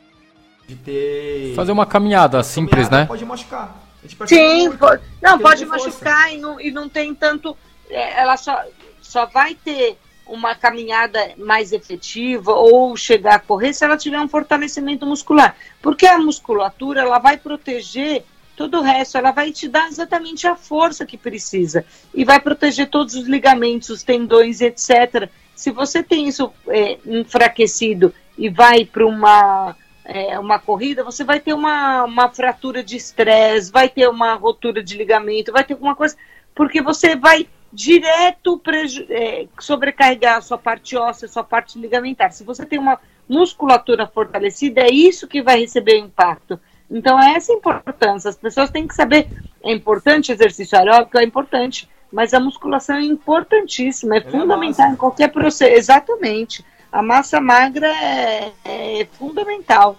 De 0.67 0.75
ter... 0.75 1.53
Fazer 1.55 1.71
uma 1.71 1.85
caminhada 1.85 2.43
simples, 2.43 2.87
caminhada 2.87 2.97
né? 2.97 3.05
Pode 3.05 3.25
machucar. 3.25 3.86
Sim, 4.27 4.71
pode, 4.77 5.01
não, 5.21 5.39
pode 5.39 5.65
machucar 5.65 6.33
e 6.33 6.37
não, 6.37 6.59
e 6.59 6.71
não 6.71 6.87
tem 6.87 7.13
tanto. 7.13 7.57
É, 7.89 8.21
ela 8.21 8.37
só, 8.37 8.63
só 9.01 9.25
vai 9.25 9.55
ter 9.55 9.97
uma 10.25 10.55
caminhada 10.55 11.19
mais 11.37 11.71
efetiva 11.71 12.51
ou 12.51 12.95
chegar 12.97 13.35
a 13.35 13.39
correr 13.39 13.73
se 13.73 13.83
ela 13.83 13.97
tiver 13.97 14.19
um 14.19 14.27
fortalecimento 14.27 15.05
muscular. 15.05 15.55
Porque 15.81 16.05
a 16.05 16.19
musculatura 16.19 17.01
ela 17.01 17.19
vai 17.19 17.37
proteger 17.37 18.23
todo 18.55 18.79
o 18.79 18.81
resto, 18.81 19.17
ela 19.17 19.31
vai 19.31 19.51
te 19.51 19.67
dar 19.67 19.87
exatamente 19.87 20.47
a 20.47 20.55
força 20.55 21.05
que 21.05 21.17
precisa 21.17 21.85
e 22.13 22.25
vai 22.25 22.39
proteger 22.39 22.89
todos 22.89 23.13
os 23.13 23.27
ligamentos, 23.27 23.89
os 23.89 24.03
tendões, 24.03 24.61
etc. 24.61 25.29
Se 25.55 25.71
você 25.71 26.01
tem 26.01 26.27
isso 26.27 26.51
é, 26.67 26.97
enfraquecido 27.05 28.13
e 28.37 28.49
vai 28.49 28.83
para 28.83 29.05
uma 29.05 29.75
é, 30.07 30.39
uma 30.39 30.57
corrida, 30.57 31.03
você 31.03 31.23
vai 31.23 31.39
ter 31.39 31.53
uma, 31.53 32.05
uma 32.05 32.29
fratura 32.29 32.81
de 32.81 32.95
estresse, 32.95 33.71
vai 33.71 33.89
ter 33.89 34.07
uma 34.07 34.33
rotura 34.35 34.81
de 34.81 34.97
ligamento, 34.97 35.51
vai 35.51 35.65
ter 35.65 35.73
alguma 35.73 35.95
coisa, 35.95 36.15
porque 36.55 36.81
você 36.81 37.15
vai 37.15 37.47
direto 37.71 38.61
é, 39.09 39.47
sobrecarregar 39.59 40.37
a 40.37 40.41
sua 40.41 40.57
parte 40.57 40.95
óssea, 40.95 41.25
a 41.25 41.29
sua 41.29 41.43
parte 41.43 41.77
ligamentar. 41.77 42.31
Se 42.31 42.45
você 42.45 42.65
tem 42.65 42.79
uma 42.79 42.97
musculatura 43.27 44.07
fortalecida, 44.07 44.81
é 44.81 44.89
isso 44.89 45.27
que 45.27 45.41
vai 45.41 45.59
receber 45.59 45.97
impacto. 45.97 46.57
Então, 46.89 47.21
é 47.21 47.33
essa 47.33 47.51
a 47.51 47.55
importância. 47.55 48.29
As 48.29 48.37
pessoas 48.37 48.69
têm 48.69 48.87
que 48.87 48.95
saber, 48.95 49.27
é 49.61 49.73
importante 49.73 50.31
exercício 50.31 50.77
aeróbico, 50.77 51.17
é 51.17 51.23
importante, 51.23 51.89
mas 52.09 52.33
a 52.33 52.39
musculação 52.39 52.95
é 52.95 53.03
importantíssima, 53.03 54.15
é, 54.15 54.19
é 54.19 54.21
fundamental 54.21 54.89
é 54.89 54.93
em 54.93 54.95
qualquer 54.95 55.27
processo. 55.27 55.73
Exatamente. 55.73 56.65
A 56.91 57.01
massa 57.01 57.39
magra 57.41 57.87
é, 57.87 58.53
é, 58.63 59.07
fundamental. 59.17 59.97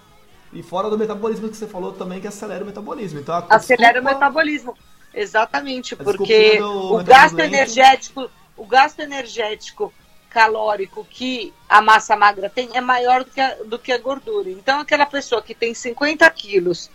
E 0.51 0.63
fora 0.63 0.89
do 0.89 0.97
metabolismo 0.97 1.49
que 1.49 1.57
você 1.57 1.67
falou 1.67 1.93
também, 1.93 2.19
que 2.19 2.27
acelera 2.27 2.63
o 2.63 2.67
metabolismo. 2.67 3.19
Então, 3.19 3.35
acelera 3.49 3.93
desculpa... 3.93 4.09
o 4.09 4.13
metabolismo. 4.13 4.77
Exatamente, 5.13 5.95
porque 5.95 6.59
o 6.61 7.03
gasto 7.03 7.39
energético, 7.39 8.29
o 8.55 8.65
gasto 8.65 8.99
energético 8.99 9.91
calórico 10.29 11.05
que 11.09 11.51
a 11.67 11.81
massa 11.81 12.15
magra 12.15 12.49
tem 12.49 12.69
é 12.73 12.81
maior 12.81 13.23
do 13.23 13.31
que 13.31 13.41
a, 13.41 13.55
do 13.65 13.79
que 13.79 13.91
a 13.91 13.97
gordura. 13.97 14.49
Então, 14.49 14.79
aquela 14.79 15.05
pessoa 15.05 15.41
que 15.41 15.55
tem 15.55 15.73
50 15.73 16.29
quilos, 16.29 16.89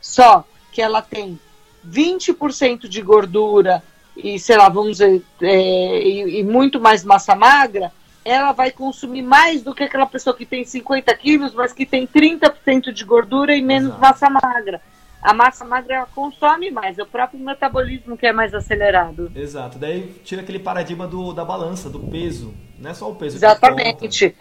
só 0.00 0.44
que 0.72 0.80
ela 0.80 1.02
tem 1.02 1.38
20% 1.86 2.88
de 2.88 3.02
gordura 3.02 3.82
e, 4.16 4.38
sei 4.38 4.56
lá, 4.56 4.68
vamos 4.68 4.92
dizer, 4.92 5.22
é, 5.40 6.00
e, 6.00 6.40
e, 6.40 6.42
muito 6.42 6.80
mais 6.80 7.04
massa 7.04 7.34
magra, 7.34 7.92
ela 8.28 8.52
vai 8.52 8.70
consumir 8.70 9.22
mais 9.22 9.62
do 9.62 9.74
que 9.74 9.84
aquela 9.84 10.06
pessoa 10.06 10.36
que 10.36 10.44
tem 10.44 10.64
50 10.64 11.14
quilos, 11.16 11.54
mas 11.54 11.72
que 11.72 11.86
tem 11.86 12.06
30% 12.06 12.92
de 12.92 13.04
gordura 13.04 13.54
e 13.54 13.62
menos 13.62 13.88
Exato. 13.88 14.00
massa 14.00 14.30
magra 14.30 14.80
a 15.20 15.34
massa 15.34 15.64
magra 15.64 16.06
consome 16.14 16.70
mais, 16.70 16.98
é 16.98 17.02
o 17.02 17.06
próprio 17.06 17.40
metabolismo 17.40 18.16
que 18.16 18.26
é 18.26 18.32
mais 18.32 18.54
acelerado. 18.54 19.30
Exato, 19.34 19.78
daí 19.78 20.12
tira 20.24 20.42
aquele 20.42 20.58
paradigma 20.58 21.06
do, 21.06 21.32
da 21.32 21.44
balança, 21.44 21.90
do 21.90 22.00
peso, 22.00 22.54
não 22.78 22.90
é 22.90 22.94
só 22.94 23.10
o 23.10 23.16
peso. 23.16 23.36
Exatamente. 23.36 24.34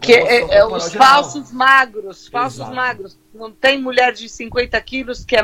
Que, 0.00 0.12
é, 0.12 0.40
é, 0.40 0.58
é 0.58 0.66
os 0.66 0.90
geral. 0.90 1.06
falsos 1.06 1.52
magros, 1.52 2.26
falsos 2.26 2.58
Exato. 2.58 2.74
magros. 2.74 3.18
Não 3.32 3.52
tem 3.52 3.80
mulher 3.80 4.12
de 4.12 4.28
50 4.28 4.80
quilos 4.80 5.24
que 5.24 5.36
é. 5.36 5.42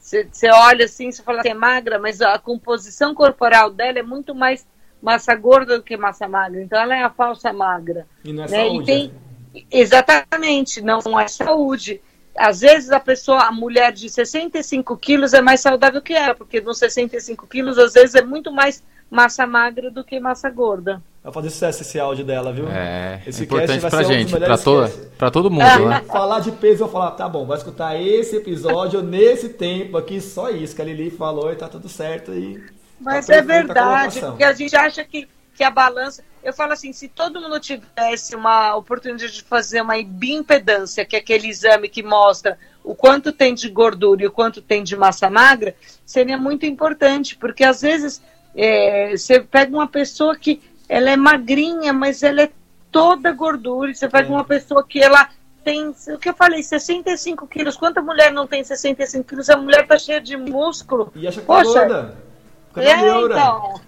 Você 0.00 0.50
olha 0.50 0.86
assim, 0.86 1.12
você 1.12 1.22
fala 1.22 1.42
que 1.42 1.48
é 1.50 1.54
magra, 1.54 1.98
mas 1.98 2.22
a 2.22 2.38
composição 2.38 3.14
corporal 3.14 3.70
dela 3.70 3.98
é 3.98 4.02
muito 4.02 4.34
mais 4.34 4.66
massa 5.02 5.34
gorda 5.34 5.78
do 5.78 5.84
que 5.84 5.96
massa 5.96 6.28
magra. 6.28 6.62
Então 6.62 6.80
ela 6.80 6.96
é 6.96 7.02
a 7.02 7.10
falsa 7.10 7.52
magra. 7.52 8.06
E 8.24 8.32
não 8.32 8.44
é 8.44 8.48
né? 8.48 8.64
saúde. 8.64 8.86
Tem, 8.86 9.08
né? 9.54 9.62
exatamente, 9.70 10.80
não 10.80 11.18
é 11.18 11.28
saúde 11.28 12.00
às 12.36 12.60
vezes 12.60 12.90
a 12.90 13.00
pessoa, 13.00 13.42
a 13.42 13.52
mulher 13.52 13.92
de 13.92 14.08
65 14.08 14.96
quilos 14.96 15.34
é 15.34 15.42
mais 15.42 15.60
saudável 15.60 16.00
que 16.00 16.14
ela, 16.14 16.34
porque 16.34 16.60
nos 16.60 16.78
65 16.78 17.46
quilos 17.46 17.78
às 17.78 17.92
vezes 17.92 18.14
é 18.14 18.22
muito 18.22 18.52
mais 18.52 18.82
massa 19.10 19.46
magra 19.46 19.90
do 19.90 20.04
que 20.04 20.20
massa 20.20 20.48
gorda. 20.48 21.02
Vai 21.22 21.32
fazer 21.32 21.50
sucesso 21.50 21.82
esse 21.82 22.00
áudio 22.00 22.24
dela, 22.24 22.50
viu? 22.50 22.66
É, 22.68 23.20
esse 23.26 23.42
é 23.42 23.44
importante 23.44 23.90
pra 23.90 24.02
gente, 24.04 24.34
um 24.34 24.38
pra, 24.38 24.56
toda, 24.56 24.88
pra 25.18 25.30
todo 25.30 25.50
mundo, 25.50 25.88
né? 25.88 26.02
Falar 26.06 26.40
de 26.40 26.52
peso, 26.52 26.84
eu 26.84 26.86
vou 26.86 26.88
falar, 26.88 27.10
tá 27.10 27.28
bom, 27.28 27.44
vai 27.44 27.58
escutar 27.58 28.00
esse 28.00 28.36
episódio 28.36 29.02
nesse 29.02 29.50
tempo 29.50 29.98
aqui, 29.98 30.20
só 30.20 30.48
isso 30.48 30.74
que 30.74 30.80
a 30.80 30.84
Lili 30.84 31.10
falou 31.10 31.52
e 31.52 31.56
tá 31.56 31.68
tudo 31.68 31.90
certo. 31.90 32.32
E 32.32 32.64
Mas 33.00 33.26
tá 33.26 33.36
é 33.36 33.42
verdade, 33.42 34.20
porque 34.20 34.44
a 34.44 34.52
gente 34.52 34.76
acha 34.76 35.04
que, 35.04 35.28
que 35.54 35.64
a 35.64 35.70
balança 35.70 36.22
eu 36.42 36.52
falo 36.52 36.72
assim, 36.72 36.92
se 36.92 37.08
todo 37.08 37.40
mundo 37.40 37.60
tivesse 37.60 38.34
uma 38.34 38.74
oportunidade 38.74 39.32
de 39.32 39.42
fazer 39.42 39.82
uma 39.82 40.02
bioimpedância, 40.02 41.04
que 41.04 41.14
é 41.14 41.18
aquele 41.18 41.48
exame 41.48 41.88
que 41.88 42.02
mostra 42.02 42.58
o 42.82 42.94
quanto 42.94 43.30
tem 43.30 43.54
de 43.54 43.68
gordura 43.68 44.22
e 44.22 44.26
o 44.26 44.32
quanto 44.32 44.62
tem 44.62 44.82
de 44.82 44.96
massa 44.96 45.28
magra, 45.28 45.74
seria 46.04 46.38
muito 46.38 46.64
importante, 46.64 47.36
porque 47.36 47.62
às 47.62 47.82
vezes 47.82 48.22
é, 48.54 49.14
você 49.14 49.40
pega 49.40 49.76
uma 49.76 49.86
pessoa 49.86 50.34
que 50.34 50.62
ela 50.88 51.10
é 51.10 51.16
magrinha, 51.16 51.92
mas 51.92 52.22
ela 52.22 52.42
é 52.42 52.50
toda 52.90 53.32
gordura, 53.32 53.90
e 53.90 53.94
você 53.94 54.08
pega 54.08 54.28
é. 54.28 54.32
uma 54.32 54.44
pessoa 54.44 54.82
que 54.82 54.98
ela 54.98 55.28
tem, 55.62 55.94
o 56.08 56.18
que 56.18 56.30
eu 56.30 56.34
falei, 56.34 56.62
65 56.62 57.46
quilos. 57.46 57.76
Quanta 57.76 58.00
mulher 58.00 58.32
não 58.32 58.46
tem 58.46 58.64
65 58.64 59.28
quilos? 59.28 59.50
A 59.50 59.58
mulher 59.58 59.86
tá 59.86 59.98
cheia 59.98 60.20
de 60.20 60.38
músculo. 60.38 61.12
E 61.14 61.28
acha 61.28 61.42
que 61.42 61.46
tá 61.46 61.52
Poxa, 61.52 61.80
gorda. 61.80 62.29
É, 62.76 62.84
Caminhora. 62.94 63.34
então. 63.34 63.80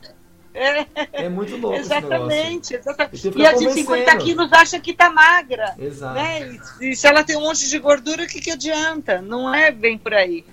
É, 0.55 0.87
É 1.25 1.29
muito 1.31 1.57
louco 1.57 1.79
esse 1.79 1.89
negócio. 1.89 2.09
exatamente, 2.31 2.75
exatamente. 2.75 3.29
E 3.29 3.41
E 3.41 3.47
a 3.47 3.53
de 3.53 3.59
50 3.71 3.85
convencendo. 3.85 4.25
quilos 4.25 4.53
acha 4.53 4.79
que 4.79 4.93
tá 4.93 5.09
magra. 5.11 5.75
Exato. 5.79 6.15
Né? 6.15 6.59
E, 6.81 6.91
e 6.91 6.97
se 6.97 7.07
ela 7.07 7.25
tem 7.25 7.37
um 7.37 7.41
monte 7.43 7.69
de 7.69 7.79
gordura, 7.79 8.25
o 8.25 8.27
que, 8.27 8.39
que 8.41 8.51
adianta? 8.51 9.23
Não 9.23 9.55
é 9.55 9.71
bem 9.71 9.97
por 9.97 10.13
aí. 10.13 10.45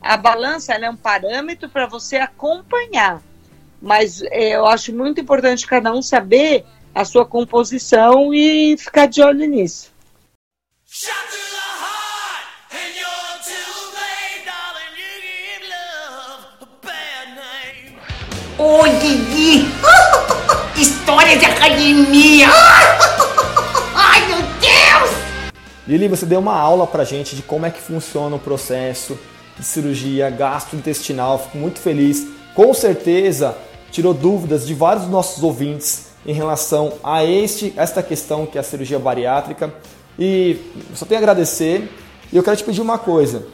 A 0.00 0.16
balança 0.16 0.74
ela 0.74 0.86
é 0.86 0.90
um 0.90 0.96
parâmetro 0.96 1.68
para 1.68 1.86
você 1.86 2.16
acompanhar. 2.16 3.20
Mas 3.82 4.22
é, 4.22 4.50
eu 4.56 4.64
acho 4.66 4.94
muito 4.94 5.20
importante 5.20 5.66
cada 5.66 5.92
um 5.92 6.02
saber 6.02 6.64
a 6.94 7.04
sua 7.04 7.26
composição 7.26 8.32
e 8.32 8.76
ficar 8.78 9.06
de 9.06 9.20
olho 9.22 9.44
nisso. 9.48 9.92
Shot 10.86 11.37
Ô, 18.58 18.82
Didi! 18.88 19.68
Histórias 20.76 21.38
de 21.38 21.46
academia! 21.46 22.48
Ai, 23.94 24.26
meu 24.26 24.38
Deus! 24.38 25.16
Lili, 25.86 26.08
você 26.08 26.26
deu 26.26 26.40
uma 26.40 26.58
aula 26.58 26.84
pra 26.84 27.04
gente 27.04 27.36
de 27.36 27.42
como 27.42 27.66
é 27.66 27.70
que 27.70 27.80
funciona 27.80 28.34
o 28.34 28.38
processo 28.40 29.16
de 29.56 29.64
cirurgia 29.64 30.28
gastrointestinal. 30.28 31.38
Fico 31.38 31.56
muito 31.56 31.78
feliz. 31.78 32.26
Com 32.52 32.74
certeza 32.74 33.56
tirou 33.92 34.12
dúvidas 34.12 34.66
de 34.66 34.74
vários 34.74 35.04
dos 35.04 35.12
nossos 35.12 35.40
ouvintes 35.40 36.06
em 36.26 36.32
relação 36.32 36.94
a 37.04 37.24
este, 37.24 37.72
esta 37.76 38.02
questão 38.02 38.44
que 38.44 38.58
é 38.58 38.60
a 38.60 38.64
cirurgia 38.64 38.98
bariátrica. 38.98 39.72
E 40.18 40.56
só 40.96 41.06
tenho 41.06 41.20
a 41.20 41.22
agradecer. 41.22 41.88
E 42.32 42.36
eu 42.36 42.42
quero 42.42 42.56
te 42.56 42.64
pedir 42.64 42.80
uma 42.80 42.98
coisa. 42.98 43.46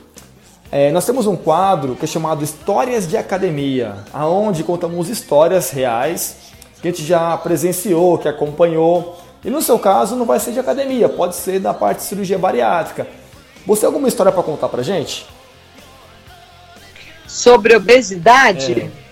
É, 0.70 0.90
nós 0.90 1.06
temos 1.06 1.26
um 1.26 1.36
quadro 1.36 1.94
que 1.94 2.04
é 2.04 2.08
chamado 2.08 2.42
Histórias 2.42 3.08
de 3.08 3.16
Academia, 3.16 3.96
aonde 4.12 4.64
contamos 4.64 5.08
histórias 5.08 5.70
reais 5.70 6.36
que 6.80 6.88
a 6.88 6.90
gente 6.90 7.04
já 7.04 7.36
presenciou, 7.36 8.18
que 8.18 8.28
acompanhou. 8.28 9.18
E 9.44 9.50
no 9.50 9.62
seu 9.62 9.78
caso 9.78 10.16
não 10.16 10.26
vai 10.26 10.40
ser 10.40 10.52
de 10.52 10.58
academia, 10.58 11.08
pode 11.08 11.36
ser 11.36 11.60
da 11.60 11.72
parte 11.72 11.98
de 11.98 12.04
cirurgia 12.04 12.38
bariátrica. 12.38 13.06
Você 13.66 13.80
tem 13.80 13.86
alguma 13.86 14.08
história 14.08 14.32
para 14.32 14.42
contar 14.42 14.68
pra 14.68 14.82
gente? 14.82 15.26
Sobre 17.26 17.74
obesidade. 17.74 18.72
É. 18.72 19.03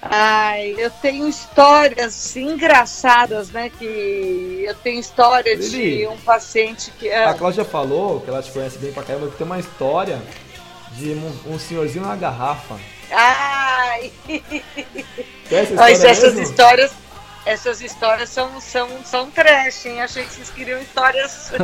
Ai, 0.00 0.76
eu 0.78 0.90
tenho 0.90 1.28
histórias 1.28 2.36
engraçadas, 2.36 3.50
né? 3.50 3.68
Que 3.68 4.64
eu 4.66 4.74
tenho 4.76 5.00
história 5.00 5.56
de 5.56 5.68
Lili, 5.68 6.06
um 6.06 6.16
paciente 6.18 6.92
que. 6.98 7.10
A 7.10 7.30
ah, 7.30 7.34
Cláudia 7.34 7.64
falou 7.64 8.20
que 8.20 8.30
ela 8.30 8.40
te 8.40 8.52
conhece 8.52 8.78
bem 8.78 8.92
pra 8.92 9.02
caramba, 9.02 9.28
que 9.28 9.36
tem 9.36 9.46
uma 9.46 9.58
história 9.58 10.20
de 10.92 11.10
um, 11.10 11.54
um 11.54 11.58
senhorzinho 11.58 12.06
na 12.06 12.14
garrafa. 12.14 12.76
Ai! 13.10 14.12
Essa 15.50 15.74
Mas 15.74 16.04
essas 16.04 16.34
mesmo? 16.34 16.42
histórias, 16.42 16.92
essas 17.44 17.80
histórias 17.80 18.28
são, 18.28 18.60
são, 18.60 18.88
são 19.04 19.30
trash, 19.30 19.86
hein? 19.86 20.00
Achei 20.00 20.24
que 20.24 20.32
vocês 20.32 20.50
queriam 20.50 20.80
histórias. 20.80 21.50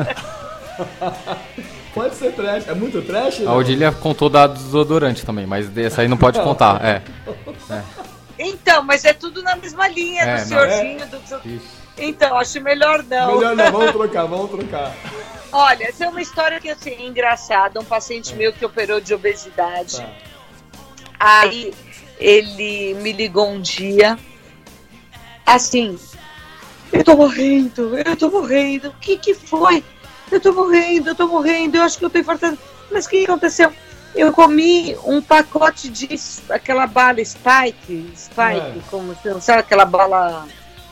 Pode 1.94 2.16
ser 2.16 2.32
trash. 2.32 2.66
É 2.66 2.74
muito 2.74 3.00
trash? 3.02 3.42
A? 3.46 3.54
Odília 3.54 3.92
contou 3.92 4.28
da 4.28 4.48
do 4.48 4.54
desodorante 4.54 5.24
também, 5.24 5.46
mas 5.46 5.76
essa 5.78 6.02
aí 6.02 6.08
não 6.08 6.16
pode 6.16 6.40
contar. 6.40 6.84
É. 6.84 7.02
então, 8.44 8.82
mas 8.82 9.04
é 9.04 9.12
tudo 9.12 9.42
na 9.42 9.56
mesma 9.56 9.88
linha 9.88 10.22
É, 10.22 10.36
do 10.36 10.48
senhorzinho. 10.48 11.06
Do... 11.06 11.48
Isso. 11.48 11.84
Então, 11.96 12.36
acho 12.36 12.60
melhor 12.60 13.02
não. 13.04 13.36
Melhor 13.36 13.56
não, 13.56 13.72
vamos 13.72 13.92
trocar, 13.92 14.24
vamos 14.26 14.50
trocar. 14.50 14.94
Olha, 15.52 15.84
essa 15.84 16.04
é 16.04 16.08
uma 16.08 16.20
história 16.20 16.60
que 16.60 16.68
assim, 16.68 16.90
é 16.90 17.06
engraçada. 17.06 17.80
Um 17.80 17.84
paciente 17.84 18.34
meu 18.34 18.52
que 18.52 18.64
operou 18.64 19.00
de 19.00 19.14
obesidade. 19.14 19.98
Tá. 19.98 20.10
Aí 21.18 21.72
ele 22.18 22.94
me 22.94 23.12
ligou 23.12 23.48
um 23.48 23.60
dia, 23.60 24.18
assim, 25.46 25.98
eu 26.92 27.02
tô 27.02 27.16
morrendo, 27.16 27.98
eu 27.98 28.16
tô 28.16 28.30
morrendo, 28.30 28.88
o 28.88 28.92
que 28.94 29.16
que 29.16 29.34
foi? 29.34 29.82
Eu 30.30 30.40
tô 30.40 30.52
morrendo, 30.52 31.10
eu 31.10 31.14
tô 31.14 31.26
morrendo, 31.26 31.76
eu 31.76 31.82
acho 31.82 31.98
que 31.98 32.04
eu 32.04 32.10
tô 32.10 32.18
infartando. 32.18 32.58
Mas 32.90 33.06
o 33.06 33.08
que 33.08 33.24
aconteceu? 33.24 33.72
Eu 34.14 34.32
comi 34.32 34.96
um 35.04 35.20
pacote 35.20 35.88
de 35.88 36.08
aquela 36.48 36.86
bala 36.86 37.24
Spike, 37.24 38.12
Spike, 38.16 38.78
É. 38.78 38.82
como 38.90 39.14
se- 39.20 39.40
sabe 39.40 39.60
aquela 39.60 39.84
bala, 39.84 40.46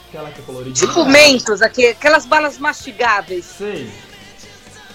Aquela 0.08 0.30
que 0.30 0.40
é 0.40 0.44
coloridinha. 0.44 0.88
tipo 0.88 1.04
Mentos, 1.04 1.62
aquelas 1.62 2.26
balas 2.26 2.58
mastigáveis. 2.58 3.44
Sei. 3.44 3.88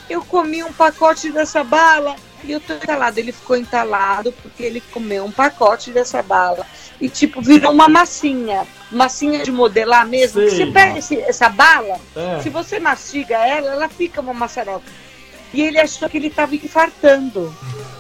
Eu 0.10 0.24
comi 0.24 0.63
um 0.63 0.72
pacote 0.74 1.32
dessa 1.32 1.63
bala 1.63 2.16
e 2.44 2.52
eu 2.52 2.60
tô 2.60 2.74
entalado. 2.74 3.18
Ele 3.20 3.32
ficou 3.32 3.56
entalado 3.58 4.32
porque 4.34 4.63
ele 4.63 4.82
comeu 4.92 5.24
um 5.26 5.32
pacote 5.32 5.92
dessa 5.92 6.22
bala. 6.22 6.66
E, 7.00 7.08
tipo, 7.10 7.42
virou 7.42 7.72
uma 7.72 7.88
massinha. 7.88 8.66
Massinha 8.92 9.44
de 9.44 9.52
modelar 9.52 10.06
mesmo. 10.08 10.42
Sei. 10.42 10.50
Você 10.50 10.66
pega 10.68 10.98
esse- 11.00 11.20
essa 11.22 11.48
bala, 11.50 12.00
É. 12.16 12.42
se 12.42 12.50
você 12.50 12.80
mastiga 12.80 13.36
ela, 13.38 13.72
ela 13.72 13.90
fica 13.90 14.20
uma 14.22 14.34
maçaroca. 14.34 14.86
E 15.54 15.62
ele 15.62 15.80
achou 15.80 16.10
que 16.10 16.18
ele 16.18 16.28
estava 16.28 16.56
infartando. 16.56 17.56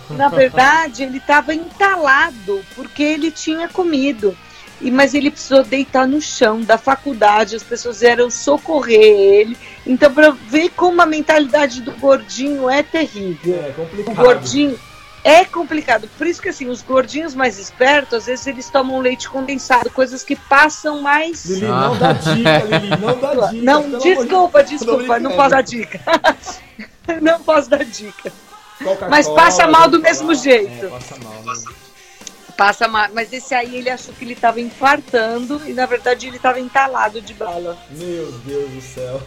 Na 0.09 0.27
verdade, 0.29 1.03
ele 1.03 1.17
estava 1.17 1.53
entalado 1.53 2.63
porque 2.75 3.03
ele 3.03 3.31
tinha 3.31 3.67
comido. 3.67 4.37
E, 4.79 4.91
mas 4.91 5.15
ele 5.15 5.31
precisou 5.31 5.63
deitar 5.63 6.07
no 6.07 6.21
chão 6.21 6.61
da 6.61 6.77
faculdade, 6.77 7.55
as 7.55 7.63
pessoas 7.63 7.99
vieram 8.01 8.29
socorrer 8.29 9.01
ele. 9.01 9.57
Então, 9.85 10.13
para 10.13 10.29
ver 10.29 10.69
como 10.69 11.01
a 11.01 11.05
mentalidade 11.05 11.81
do 11.81 11.91
gordinho 11.93 12.69
é 12.69 12.83
terrível. 12.83 13.55
É 13.65 13.69
O 13.69 13.73
complicado. 13.73 14.15
gordinho 14.15 14.79
é 15.23 15.43
complicado. 15.43 16.07
Por 16.15 16.27
isso 16.27 16.39
que 16.39 16.49
assim, 16.49 16.69
os 16.69 16.83
gordinhos 16.83 17.33
mais 17.33 17.57
espertos, 17.57 18.13
às 18.19 18.25
vezes 18.27 18.45
eles 18.45 18.69
tomam 18.69 18.99
leite 18.99 19.27
condensado, 19.27 19.89
coisas 19.89 20.23
que 20.23 20.35
passam 20.35 21.01
mais. 21.01 21.43
Lili, 21.45 21.65
Ah. 21.65 21.87
não 21.89 21.97
dá 21.97 22.13
dica, 22.13 22.59
Lili, 22.79 22.89
não 23.01 23.19
dá 23.19 23.33
dica. 23.49 23.63
Não, 23.63 23.99
desculpa, 23.99 24.63
desculpa, 24.63 25.19
não 25.19 25.31
posso 25.31 25.49
dar 25.49 25.63
dica. 25.63 25.99
não 27.19 27.39
posso 27.41 27.67
dar 27.67 27.83
dica. 27.83 28.31
Mas 29.09 29.27
passa 29.29 29.67
mal 29.67 29.87
do 29.89 29.99
mesmo 29.99 30.27
falar. 30.27 30.39
jeito. 30.39 30.85
É, 30.85 30.89
passa 30.89 31.15
mal. 31.23 31.33
né? 31.43 31.53
Passa 32.55 32.87
mal. 32.87 33.07
Mas 33.13 33.31
esse 33.33 33.53
aí 33.53 33.75
ele 33.75 33.89
achou 33.89 34.13
que 34.13 34.23
ele 34.25 34.33
estava 34.33 34.59
infartando 34.61 35.61
e 35.67 35.73
na 35.73 35.85
verdade 35.85 36.27
ele 36.27 36.37
estava 36.37 36.59
entalado 36.59 37.21
de 37.21 37.33
bala. 37.33 37.77
Meu 37.91 38.31
Deus 38.45 38.69
do 38.71 38.81
céu. 38.81 39.21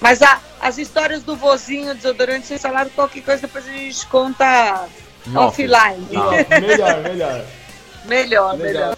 Mas 0.00 0.22
a- 0.22 0.40
as 0.60 0.78
histórias 0.78 1.22
do 1.22 1.34
vozinho, 1.36 1.94
desodorante, 1.94 2.46
vocês 2.46 2.62
falaram 2.62 2.90
qualquer 2.90 3.22
coisa, 3.22 3.42
depois 3.42 3.66
a 3.66 3.72
gente 3.72 4.06
conta 4.06 4.86
off. 5.34 5.34
offline. 5.36 6.08
Não, 6.10 6.30
melhor, 6.60 7.02
melhor. 7.02 7.44
melhor, 8.06 8.56
melhor. 8.56 8.56
Legal. 8.56 8.97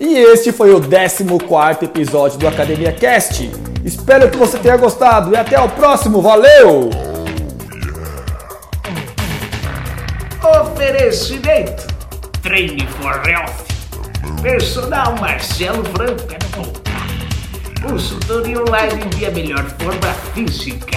E 0.00 0.16
este 0.16 0.52
foi 0.52 0.72
o 0.72 0.80
14 0.80 1.84
episódio 1.84 2.38
do 2.38 2.46
Academia 2.46 2.92
Cast. 2.92 3.50
Espero 3.84 4.30
que 4.30 4.36
você 4.36 4.56
tenha 4.56 4.76
gostado 4.76 5.32
e 5.32 5.36
até 5.36 5.58
o 5.58 5.68
próximo. 5.68 6.22
Valeu! 6.22 6.88
Oferecimento: 10.62 11.84
Treine 12.42 12.86
for 12.86 13.28
Health. 13.28 13.66
Personal 14.40 15.16
Marcelo 15.16 15.84
Franco 15.86 16.32
é 16.32 16.38
pouca. 16.54 16.78
Consultoria 17.82 18.60
online 18.60 19.04
de 19.16 19.26
a 19.26 19.30
melhor 19.32 19.64
forma 19.80 20.14
física. 20.32 20.96